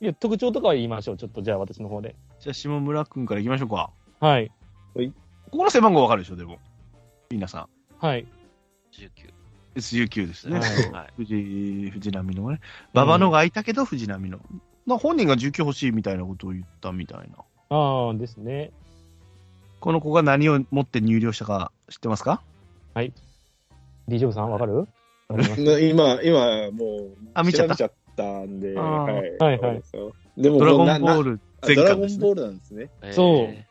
[0.00, 1.16] いや、特徴とかは言いましょう。
[1.16, 2.14] ちょっと、じゃあ私の方で。
[2.40, 3.90] じゃあ、下村くんからいきましょうか。
[4.20, 4.50] はい。
[5.54, 6.58] ここの背番号わかるでしょ、でも。
[7.30, 7.68] 皆さ
[8.00, 8.22] はい。
[8.22, 8.26] ん。
[8.92, 9.32] 19。
[9.76, 10.58] SU9 ですね。
[10.58, 11.12] はいはい。
[11.16, 12.58] 藤藤波のね。
[12.92, 14.40] 馬場のが空いたけど、藤波の。
[14.84, 17.36] まあ本人が19欲しいみたいなことを言ったみたいな。
[17.68, 18.72] ああ、ですね。
[19.78, 22.42] この子が何を持って入寮したか知ってますか
[24.08, 24.74] ？D ジョブさん、わかる？
[24.78, 27.76] わかりますな今、今、もう、あ見ちゃった？
[27.76, 29.38] 調べちゃったんで、あーはい。
[29.38, 29.82] はいはい
[30.36, 32.20] でも、ドラゴンボもうなールな全巻です、ね。
[32.20, 32.90] ドラゴンボールなんですね。
[33.12, 33.66] そうえ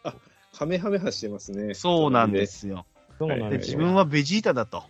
[0.56, 1.74] カメハメハしてますね。
[1.74, 2.46] そうなんで。
[2.46, 2.86] すよ。
[3.10, 3.78] でそうなんですよ。
[3.78, 4.84] 自分はベジータだと。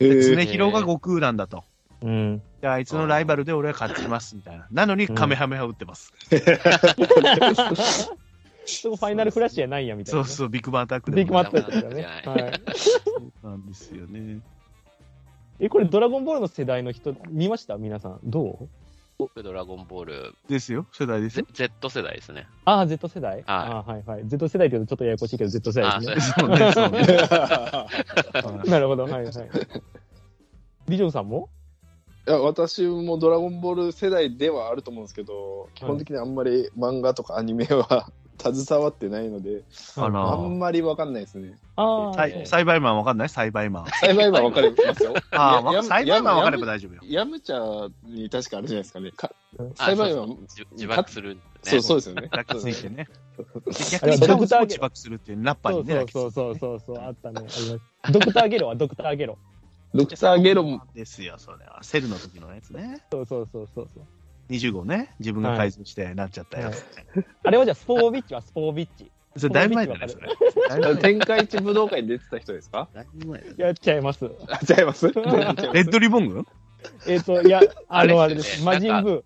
[0.00, 1.64] へで常ー広が悟空なんだと。
[2.02, 2.42] うん。
[2.60, 4.66] であいつのライバルで俺は勝ちますみたいな。
[4.70, 6.12] なのにカメハメハ打ってます。
[8.66, 10.26] そこファイナルフラッシュじゃないや、みたいなね。
[10.26, 12.02] そうそう、ビッグバンアタックビッグマもットやったからね。
[12.02, 12.10] は
[12.50, 12.62] い。
[12.76, 12.90] そ
[13.44, 14.40] うなんですよね。
[15.58, 17.78] え、これドラゴンボールの世代の人、見ました？
[17.78, 18.20] 皆さん。
[18.24, 18.68] どう？
[19.18, 21.68] 僕、ドラゴンボール、ですよ、世代ですよ Z。
[21.80, 22.46] Z 世代ですね。
[22.64, 23.42] ああ、Z 世代？
[23.46, 24.22] ああ、はいはい。
[24.28, 26.34] Z 世代って言うとちょっとややこしいけど、Z 世代あ、ですね。
[26.38, 26.90] そうね、そう
[28.52, 28.62] ね。
[28.70, 29.32] なるほど、はいはい。
[30.88, 31.48] ビジョンさんも？
[32.28, 39.64] いや私もドラゴンボール世代ではあると思うんですけど、基本的にあんまり漫画とかアニメは 携わってないので、
[39.96, 41.58] あんまりわかんないですね。
[41.80, 43.28] ああ、サイ栽培マンわかんない？
[43.28, 43.86] 栽培マン。
[44.00, 45.14] 栽培マンわかりますよ。
[45.30, 47.00] ああ、や栽培マンわかれば大丈夫よ。
[47.04, 49.12] ヤムチャに確かあるじゃないですかね。
[49.12, 49.30] か
[49.78, 51.40] あ栽培マン自自爆するね。
[51.62, 52.28] そうそうですよね。
[52.30, 53.06] 抱きついてね。
[53.38, 56.04] あ逆にを自爆するっていうナッパそうにね。
[56.12, 57.42] そうそうそうそうそう、あったね。
[58.10, 59.38] ドクターゲロはドクターゲロ。
[59.94, 61.78] ドクターゲロも、ですよ、それは。
[61.82, 63.04] セルの時のやつね。
[63.12, 64.04] そうそうそうそうそう。
[64.50, 65.14] 20号ね。
[65.20, 66.84] 自分が改造してなっちゃったやつ。
[67.44, 69.10] あれはじゃあスポービッチはスポービッチ。
[69.38, 70.96] それだいぶ前だね、それ。
[70.96, 72.88] 天下一武道会に出てた人ですか？
[72.94, 74.26] だいぶ前だねやっちゃいます。
[74.48, 75.06] あ、違います？
[75.12, 76.46] レッドリボン軍？
[77.06, 78.64] えっと、いや、 あの、ああれでれですす。
[78.64, 79.22] よね魔人ブー。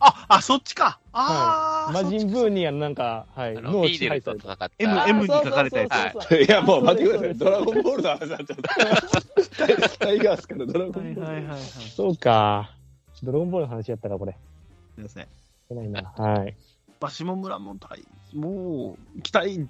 [0.00, 0.98] あ、あ、そっちか。
[1.12, 4.44] ああ、魔人ブーにはなんか、はい、脳をあのビーデル支配された。
[4.44, 4.70] と戦った。
[4.78, 7.34] M あー M に書かれたやつそうそうそういや、もう待ってください。
[7.36, 9.88] ドラゴンボールの話になっちゃった。
[10.06, 11.20] タイガースからドラゴンボール。
[11.22, 11.60] はいはい。
[11.96, 12.70] そうか。
[13.22, 14.32] ドラゴンボールの話やったか、これ。
[14.32, 14.38] す
[14.98, 15.22] みません。
[15.24, 15.26] い
[15.68, 16.12] けないな。
[16.16, 16.56] はい。
[17.04, 18.02] まあ、下村も大、
[18.32, 19.66] もう、期待、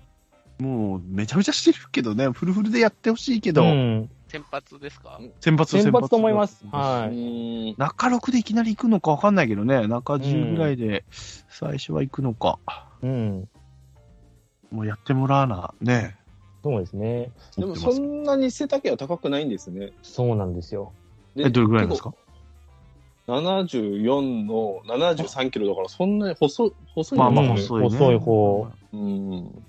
[0.61, 4.11] もう、めちゃめちゃしてるけどね、フルフルでやってほしいけど、うん。
[4.29, 5.19] 先発ですか？
[5.41, 6.65] 先発先発と思います。
[6.65, 7.75] うはい。
[7.77, 11.05] 中6でいきなり行くのか分かんないけどね、中10ぐらいで
[11.49, 12.61] 最初は行くのか、
[13.03, 13.49] うん。
[14.71, 16.17] もうやってもらわな、ね。
[16.63, 17.33] そうですね。
[17.57, 19.93] でもそんなに背丈は高くないんですね。
[20.03, 20.93] そうなんですよ。
[21.37, 22.15] え、どれぐらいですか？
[23.27, 27.89] ?74 の73キロだから、そんなに細い、細いまあまあうん細いね。
[27.89, 28.69] 細い方。
[28.93, 29.65] うん。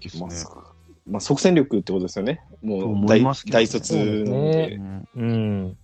[0.00, 0.26] ですね。
[0.26, 0.74] まあ、
[1.06, 2.42] まあ、即戦力ってことですよね。
[2.60, 4.22] ともう思い大、ますけどね大卒なうで。
[4.22, 5.76] でうんうん。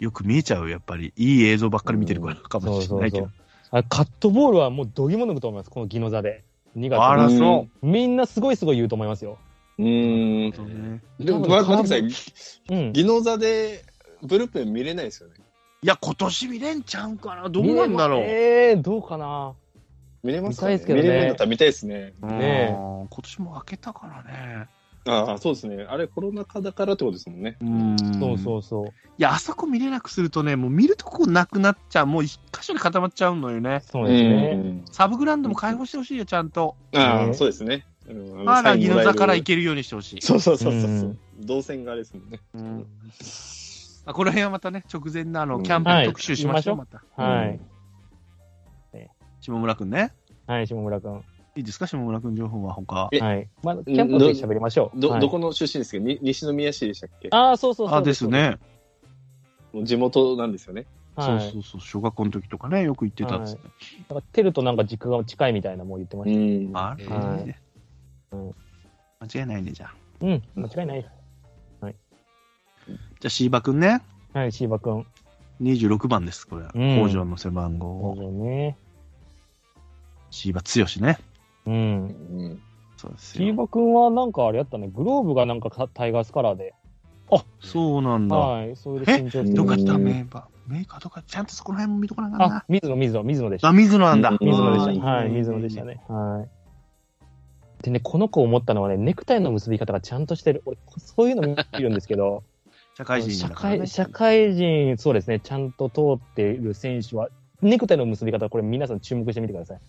[0.00, 1.12] よく見えちゃう、やっぱり。
[1.16, 3.30] いい映像ばっかり見てるからかもそうそうそしれないけどう。。
[3.70, 6.44] あカットボールはもうどぎも抜くと思います、このギノザで。
[6.76, 9.38] 2月あら、うんそみんなすごいすごい言うと思いますよ。
[9.78, 10.64] うーん。
[10.64, 10.92] う。
[10.92, 12.00] ねでも、待ってください。
[12.70, 12.92] うん。
[12.92, 13.84] 技能座で
[14.22, 15.34] ブルペン見れないですよね。
[15.82, 18.20] いや、今年見れんちゃうんかなどうなんだろう。
[18.20, 19.54] ええー、どうかな。
[20.22, 22.14] 見れますか、見たいですけどね見れるんだったら見たいですね。
[22.22, 24.68] うんねえ今年も開けたからね。
[25.04, 25.84] ああ、そうですね。
[25.88, 27.56] あれコロナ禍だからってことですもんね。
[27.60, 27.96] うん。
[28.20, 28.86] そうそうそう。
[28.86, 32.06] いや、あそこ見れなくするとね、もう見るとこなくなっちゃう。
[32.06, 33.82] もう一箇所に固まっちゃうのよね。
[33.90, 34.54] そうですね。
[34.54, 36.76] んサブグラウンドも開放してほしいよ、ちゃんと。
[36.94, 37.84] ああ、ねそうですね。
[38.08, 40.22] うんまだギノ座から行けけるようにしてほしい。
[40.22, 40.80] そうそうそうそう。
[40.80, 42.40] うん動線があれですもんね。
[42.54, 42.86] うん
[44.04, 47.02] あこの辺はまたね、直前のあの、うんキャンプはい特集しましょう、また。
[47.16, 47.60] はい。
[49.40, 50.12] 下村くんね。
[50.46, 51.24] はい、下村くん。
[51.56, 53.08] いいですか、下村くん情報は他。
[53.12, 53.48] えはい。
[53.62, 55.00] まあ、キャンプで喋りましょう。
[55.00, 56.02] ど、はいどこの出身ですか？
[56.02, 57.28] に西宮市でしたっけ？
[57.30, 57.98] ああ、そうそうそう。
[57.98, 58.26] あ、です。
[58.28, 58.58] ね。
[59.72, 60.86] もう地元なんですよね。
[61.16, 61.40] はい。
[61.40, 63.62] そうそうそう、小学校の時とかね、よく行ってたっつって。
[63.64, 67.60] だからテルとなんか実家が近いみたいなもう言ってましんあれ、はいね
[68.32, 68.54] うん
[69.20, 69.94] 間違いないね、じゃあ。
[70.20, 70.26] た。
[70.26, 71.06] うん、間違いない。
[73.22, 74.02] じゃあ、シーバくんね。
[74.32, 75.06] はい、シーバくん。
[75.62, 76.64] 26番です、これ。
[76.74, 78.16] うん工場の背番号。
[78.16, 78.76] そうね。
[80.32, 81.18] シーバ強しね。
[81.64, 81.74] うん。
[81.74, 82.60] うん。
[82.96, 83.46] そうですよ。
[83.46, 86.74] シーバくんはなんかあれやったね、グローブがなんかタタイガースカラーで。
[87.30, 88.36] あ、そうなんだ。
[88.36, 89.98] はい、それで新調してどこるやった？
[89.98, 90.42] メーカー。
[90.66, 93.70] メーカーとか、ちゃんとそこら辺も見とかなあかんあ、水野、水野、水野でしたな。
[93.70, 93.72] あ、。
[93.76, 94.30] 水野なんだ。
[94.30, 95.06] うん水野でした。
[95.06, 95.84] はい、水野でした。
[95.84, 96.02] ね。
[96.08, 97.84] はい。
[97.84, 100.62] でね、この子思ったのはね、ネクタイの結び方がちゃんとしてる。
[100.66, 102.42] 俺、そういうの見るんですけど、
[102.94, 107.28] 社会人社だからね会、社会人、そうですね、ちゃんと通っている選手は、
[107.62, 109.80] ネクタイの結び方、これ皆さん注目してみてください。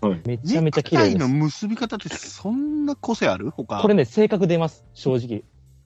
[0.00, 1.14] はいめちゃめちゃ綺麗です。
[1.14, 3.50] ネクタイの結び方ってそんな個性ある？
[3.50, 3.80] 他。
[3.80, 5.42] これね、性格出ます、正直。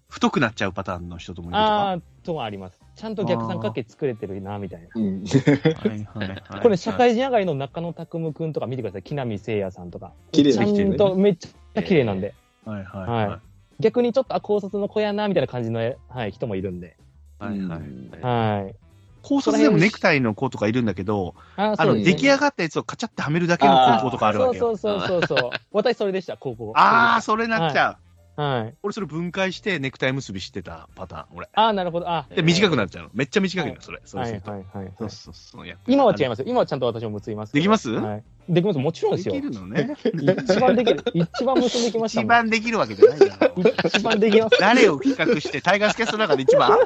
[0.08, 1.90] 太くなっちゃうパターンの人ともいるとか。
[1.92, 2.80] あー、とはあります。
[2.96, 4.88] ちゃんと逆三角形作れてるな、みたいな。
[4.96, 5.24] うん。
[5.24, 9.02] はいはいはいこれ、社会人上がりの中野拓夢くんとか見てください。
[9.04, 10.12] 木南聖也さんとか。
[10.32, 12.34] 綺麗ちゃな人ねんとめっちゃ綺麗なんで。
[12.64, 13.49] はいはいははい
[13.80, 16.96] 逆にちょっと、あ、高卒の子やな、みたいな感じの、はい、人もいるんで。
[17.40, 17.42] い。
[17.42, 18.60] はいはい。
[18.62, 18.74] はい。
[19.22, 24.64] 高卒でもネクタイの子とかいるんだけど、ああの、出来上ががったやつをカチャってはめるだけの高校とかあるわけよ。
[24.64, 25.50] そうそうそうそうそう。
[25.72, 26.72] 私それでした、高校。
[26.74, 27.98] ああ、それなっちゃ
[28.36, 28.40] う。
[28.40, 28.74] はい。
[28.82, 31.48] 俺それ分解してネクタイ結びしてたパターン、俺。
[31.52, 32.08] ああ、なるほど。
[32.08, 33.10] あで、短くななっちゃうの。
[33.12, 34.00] めっちゃ短くなる、それ。
[34.06, 34.50] そうはいすると。
[34.52, 34.92] はいはい。
[34.98, 35.66] そうそうそう。
[35.66, 36.46] や今は違いますよ。
[36.48, 37.52] 今はちゃんと私も結びます。
[37.52, 37.90] できます？
[37.90, 38.24] はい。
[38.52, 38.78] できます。
[38.78, 39.34] もちろんですよ。
[39.34, 39.96] できるのね。
[40.44, 41.02] 一番できる。
[41.14, 42.26] 一番結んできました一。
[42.26, 43.54] 番できるわけじゃないだろ。
[43.86, 44.56] 一番できます。
[44.58, 46.76] 誰を企画して、タイガースキャストの中で一番？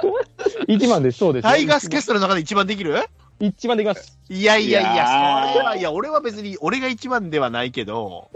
[0.69, 1.19] 一番です。
[1.19, 1.43] そうです。
[1.43, 2.97] タイガースキャストの中で一番できる？
[3.41, 4.19] 一番できます。
[4.29, 8.31] いやいやいいやや、ーそれは、いや、俺は別に、俺が一番ではないけど、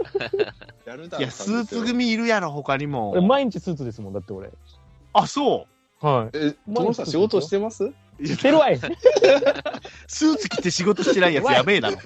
[0.85, 3.21] やるだいや、スーツ組いるやろ、他にも俺。
[3.21, 4.13] 毎日スーツですもん。
[4.13, 4.49] だって俺。
[5.13, 5.67] あ、そ
[6.01, 7.91] はえ、友さん仕事してます？
[8.19, 8.27] うい。
[8.27, 8.77] してるわい。
[8.77, 11.97] スーツ着て仕事してないやつやべえだろ。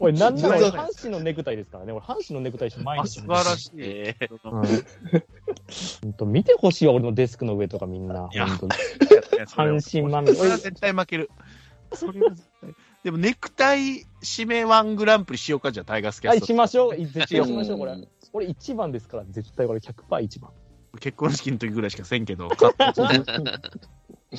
[0.00, 1.92] 俺、なんなら阪神のネクタイですからね。
[1.92, 3.20] 俺、阪神のネクタイして毎あ日。
[3.20, 3.70] 素晴らしい。
[3.76, 8.28] えーと見てほしいわ、俺のデスクの上とかみんな。
[8.28, 11.30] 阪神まみれそれは絶対負ける。
[11.92, 12.74] それは絶対。
[13.04, 14.06] でも、ネクタイ
[14.38, 16.46] 指名ワングランプリしようか、じゃあ、タイガースキャはい、スト。
[16.46, 16.96] しましょう。
[16.96, 17.96] 絶対しましょう、うんこれ。
[18.32, 20.50] 俺1番ですから、絶対これ100%一番。
[21.00, 22.92] 結婚式の時ぐらいしかせんけど、勝った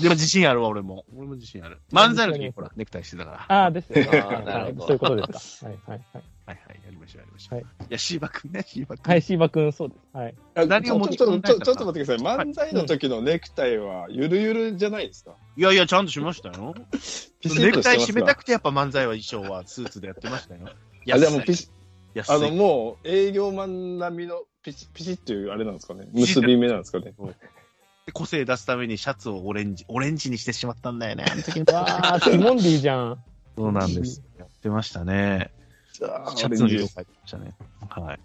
[0.02, 1.06] でも自信あるわ、俺も。
[1.16, 1.80] 俺も自信ある。
[1.92, 3.38] 漫才の時にほら、ネクタイしてたから。
[3.38, 4.44] はああ、ですよね。
[4.46, 5.68] なるほどそういうことですか。
[5.68, 6.24] はい、はい、はい。
[6.48, 7.56] いはい、やりましょう、やりましょう。
[7.56, 9.10] はいいや、シーバくんね、シーバくん。
[9.10, 10.00] はい、シーバくん、そうです。
[10.18, 10.36] はい。
[10.56, 12.46] あ何を持ちちょ込んだんだちょちょちょっと待ってください。
[12.48, 15.36] 漫才の時のネクタイはゆるゆるじゃないですか？
[15.56, 16.76] いやいや、ちゃんとしましたよ。
[17.40, 20.68] ピシネクタイッとしてますか締めたくて、やっぱ漫才は衣装はスーツでやってましたよ。
[21.14, 21.70] あ、でもピシ
[22.16, 26.08] 安いあの、もう営業マン並みのピシピシっていうあれなんですかね。
[26.12, 27.14] 結び目なんですかね。
[28.06, 33.24] で個性出すためにシャツをオレンジ、オレンジにしてしまったんだよね、あの時 わあ、ティモンディじゃん。
[33.58, 34.24] そうなんです。
[34.38, 35.52] やってましたね。
[35.92, 37.54] シャツの色変えてましたね。
[37.90, 38.20] はい。